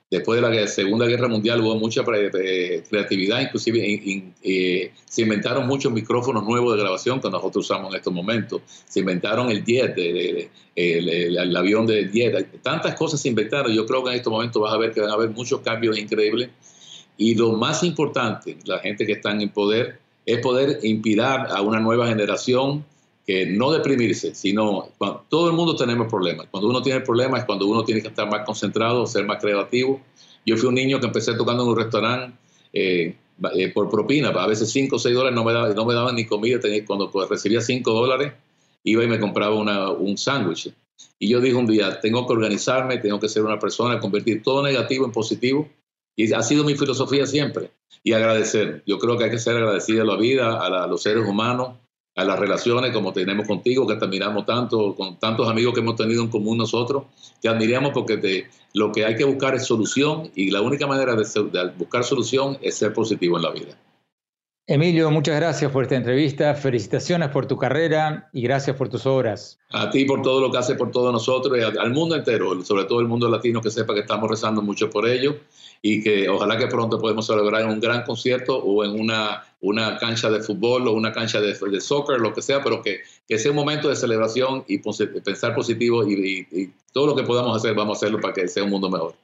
Después 0.08 0.40
de 0.40 0.48
la 0.48 0.66
Segunda 0.68 1.04
Guerra 1.06 1.26
Mundial 1.26 1.60
hubo 1.62 1.74
mucha 1.74 2.04
creatividad, 2.04 3.40
inclusive 3.40 4.30
eh, 4.40 4.92
se 5.04 5.22
inventaron 5.22 5.66
muchos 5.66 5.92
micrófonos 5.92 6.44
nuevos 6.44 6.76
de 6.76 6.80
grabación 6.80 7.20
que 7.20 7.28
nosotros 7.28 7.64
usamos 7.64 7.90
en 7.90 7.96
estos 7.96 8.12
momentos. 8.12 8.62
Se 8.86 9.00
inventaron 9.00 9.50
el 9.50 9.64
jet, 9.64 9.94
el, 10.76 11.56
avión 11.56 11.88
de 11.88 12.08
jet. 12.12 12.62
Tantas 12.62 12.94
cosas 12.94 13.20
se 13.20 13.28
inventaron. 13.28 13.72
Yo 13.72 13.84
creo 13.84 14.04
que 14.04 14.10
en 14.10 14.16
estos 14.16 14.30
momentos 14.30 14.62
vas 14.62 14.72
a 14.72 14.78
ver 14.78 14.92
que 14.92 15.00
van 15.00 15.10
a 15.10 15.14
haber 15.14 15.30
muchos 15.30 15.60
cambios 15.62 15.98
increíbles. 15.98 16.50
Y 17.18 17.34
lo 17.34 17.54
más 17.54 17.82
importante, 17.82 18.58
la 18.64 18.78
gente 18.78 19.06
que 19.06 19.12
está 19.14 19.32
en 19.32 19.48
poder, 19.48 19.98
es 20.24 20.38
poder 20.38 20.78
inspirar 20.84 21.48
a 21.50 21.62
una 21.62 21.80
nueva 21.80 22.06
generación 22.06 22.84
que 23.26 23.46
no 23.46 23.72
deprimirse, 23.72 24.34
sino 24.34 24.90
todo 25.28 25.50
el 25.50 25.56
mundo 25.56 25.74
tenemos 25.74 26.06
problemas. 26.06 26.46
Cuando 26.50 26.68
uno 26.68 26.80
tiene 26.80 27.00
problemas 27.00 27.40
es 27.40 27.46
cuando 27.46 27.66
uno 27.66 27.84
tiene 27.84 28.00
que 28.00 28.08
estar 28.08 28.30
más 28.30 28.46
concentrado, 28.46 29.04
ser 29.06 29.26
más 29.26 29.42
creativo. 29.42 30.00
Yo 30.44 30.56
fui 30.56 30.68
un 30.68 30.76
niño 30.76 31.00
que 31.00 31.06
empecé 31.06 31.34
tocando 31.34 31.64
en 31.64 31.70
un 31.70 31.76
restaurante 31.76 32.36
eh, 32.72 33.16
eh, 33.54 33.68
por 33.72 33.90
propina, 33.90 34.28
a 34.28 34.46
veces 34.46 34.70
5 34.70 34.94
o 34.94 34.98
6 34.98 35.14
dólares 35.14 35.34
no 35.34 35.44
me, 35.44 35.52
daban, 35.94 36.14
ni 36.14 36.24
comida, 36.24 36.60
cuando 36.86 37.10
recibía 37.28 37.60
5 37.60 37.92
dólares 37.92 38.32
iba 38.84 39.02
y 39.02 39.08
me 39.08 39.18
compraba 39.18 39.56
un 39.56 40.16
sándwich. 40.16 40.72
Y 41.18 41.28
yo 41.28 41.40
dije 41.40 41.56
un 41.56 41.66
día, 41.66 42.00
tengo 42.00 42.26
que 42.26 42.32
organizarme, 42.32 42.98
tengo 42.98 43.18
que 43.18 43.28
ser 43.28 43.42
una 43.42 43.58
persona, 43.58 43.98
convertir 43.98 44.42
todo 44.42 44.62
negativo 44.62 45.04
en 45.04 45.12
positivo. 45.12 45.68
Y 46.14 46.32
ha 46.32 46.42
sido 46.42 46.64
mi 46.64 46.76
filosofía 46.76 47.26
siempre. 47.26 47.70
Y 48.02 48.12
agradecer. 48.12 48.82
Yo 48.86 48.98
creo 48.98 49.18
que 49.18 49.24
hay 49.24 49.30
que 49.30 49.38
ser 49.38 49.56
agradecido 49.56 50.02
a 50.02 50.06
la 50.06 50.16
vida, 50.16 50.64
a 50.64 50.86
los 50.86 51.02
seres 51.02 51.26
humanos, 51.26 51.76
a 52.16 52.24
las 52.24 52.38
relaciones 52.38 52.92
como 52.92 53.12
tenemos 53.12 53.46
contigo, 53.46 53.86
que 53.86 53.94
te 53.94 54.04
admiramos 54.06 54.46
tanto, 54.46 54.94
con 54.94 55.16
tantos 55.16 55.48
amigos 55.48 55.74
que 55.74 55.80
hemos 55.80 55.96
tenido 55.96 56.22
en 56.22 56.28
común 56.28 56.56
nosotros, 56.56 57.04
te 57.40 57.48
admiramos 57.48 57.92
porque 57.92 58.16
te, 58.16 58.48
lo 58.72 58.90
que 58.90 59.04
hay 59.04 59.16
que 59.16 59.24
buscar 59.24 59.54
es 59.54 59.66
solución 59.66 60.30
y 60.34 60.50
la 60.50 60.62
única 60.62 60.86
manera 60.86 61.14
de, 61.14 61.24
de 61.24 61.70
buscar 61.76 62.04
solución 62.04 62.58
es 62.62 62.76
ser 62.76 62.94
positivo 62.94 63.36
en 63.36 63.42
la 63.42 63.50
vida. 63.50 63.78
Emilio, 64.68 65.12
muchas 65.12 65.36
gracias 65.36 65.70
por 65.70 65.84
esta 65.84 65.94
entrevista, 65.94 66.52
felicitaciones 66.56 67.28
por 67.28 67.46
tu 67.46 67.56
carrera 67.56 68.28
y 68.32 68.42
gracias 68.42 68.74
por 68.74 68.88
tus 68.88 69.06
obras. 69.06 69.60
A 69.70 69.90
ti 69.90 70.04
por 70.04 70.22
todo 70.22 70.40
lo 70.40 70.50
que 70.50 70.58
haces 70.58 70.76
por 70.76 70.90
todos 70.90 71.12
nosotros 71.12 71.56
y 71.56 71.62
al 71.62 71.92
mundo 71.92 72.16
entero, 72.16 72.64
sobre 72.64 72.82
todo 72.86 72.98
el 72.98 73.06
mundo 73.06 73.28
latino 73.28 73.60
que 73.60 73.70
sepa 73.70 73.94
que 73.94 74.00
estamos 74.00 74.28
rezando 74.28 74.62
mucho 74.62 74.90
por 74.90 75.08
ello 75.08 75.36
y 75.82 76.02
que 76.02 76.28
ojalá 76.28 76.58
que 76.58 76.66
pronto 76.66 76.98
podamos 76.98 77.28
celebrar 77.28 77.62
en 77.62 77.68
un 77.68 77.78
gran 77.78 78.02
concierto 78.02 78.56
o 78.58 78.84
en 78.84 78.98
una, 79.00 79.44
una 79.60 79.98
cancha 79.98 80.30
de 80.30 80.40
fútbol 80.40 80.88
o 80.88 80.94
una 80.94 81.12
cancha 81.12 81.40
de, 81.40 81.54
de 81.54 81.80
soccer, 81.80 82.18
lo 82.18 82.34
que 82.34 82.42
sea, 82.42 82.60
pero 82.60 82.82
que, 82.82 83.02
que, 83.28 83.38
sea 83.38 83.52
un 83.52 83.56
momento 83.58 83.88
de 83.88 83.94
celebración 83.94 84.64
y 84.66 84.78
pensar 84.78 85.54
positivo 85.54 86.04
y, 86.04 86.44
y 86.50 86.72
todo 86.92 87.06
lo 87.06 87.14
que 87.14 87.22
podamos 87.22 87.56
hacer, 87.56 87.72
vamos 87.72 87.98
a 87.98 87.98
hacerlo 87.98 88.20
para 88.20 88.34
que 88.34 88.48
sea 88.48 88.64
un 88.64 88.70
mundo 88.70 88.90
mejor. 88.90 89.14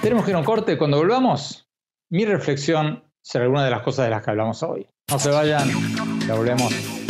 Tenemos 0.00 0.24
que 0.24 0.30
ir 0.30 0.36
a 0.36 0.38
un 0.38 0.44
corte. 0.44 0.78
Cuando 0.78 0.98
volvamos, 0.98 1.66
mi 2.12 2.26
reflexión 2.26 3.02
sobre 3.22 3.44
algunas 3.44 3.64
de 3.64 3.70
las 3.70 3.82
cosas 3.82 4.04
de 4.04 4.10
las 4.10 4.22
que 4.22 4.30
hablamos 4.30 4.62
hoy. 4.62 4.86
No 5.10 5.18
se 5.18 5.30
vayan, 5.30 5.68
ya 6.26 6.34
volvemos. 6.34 7.01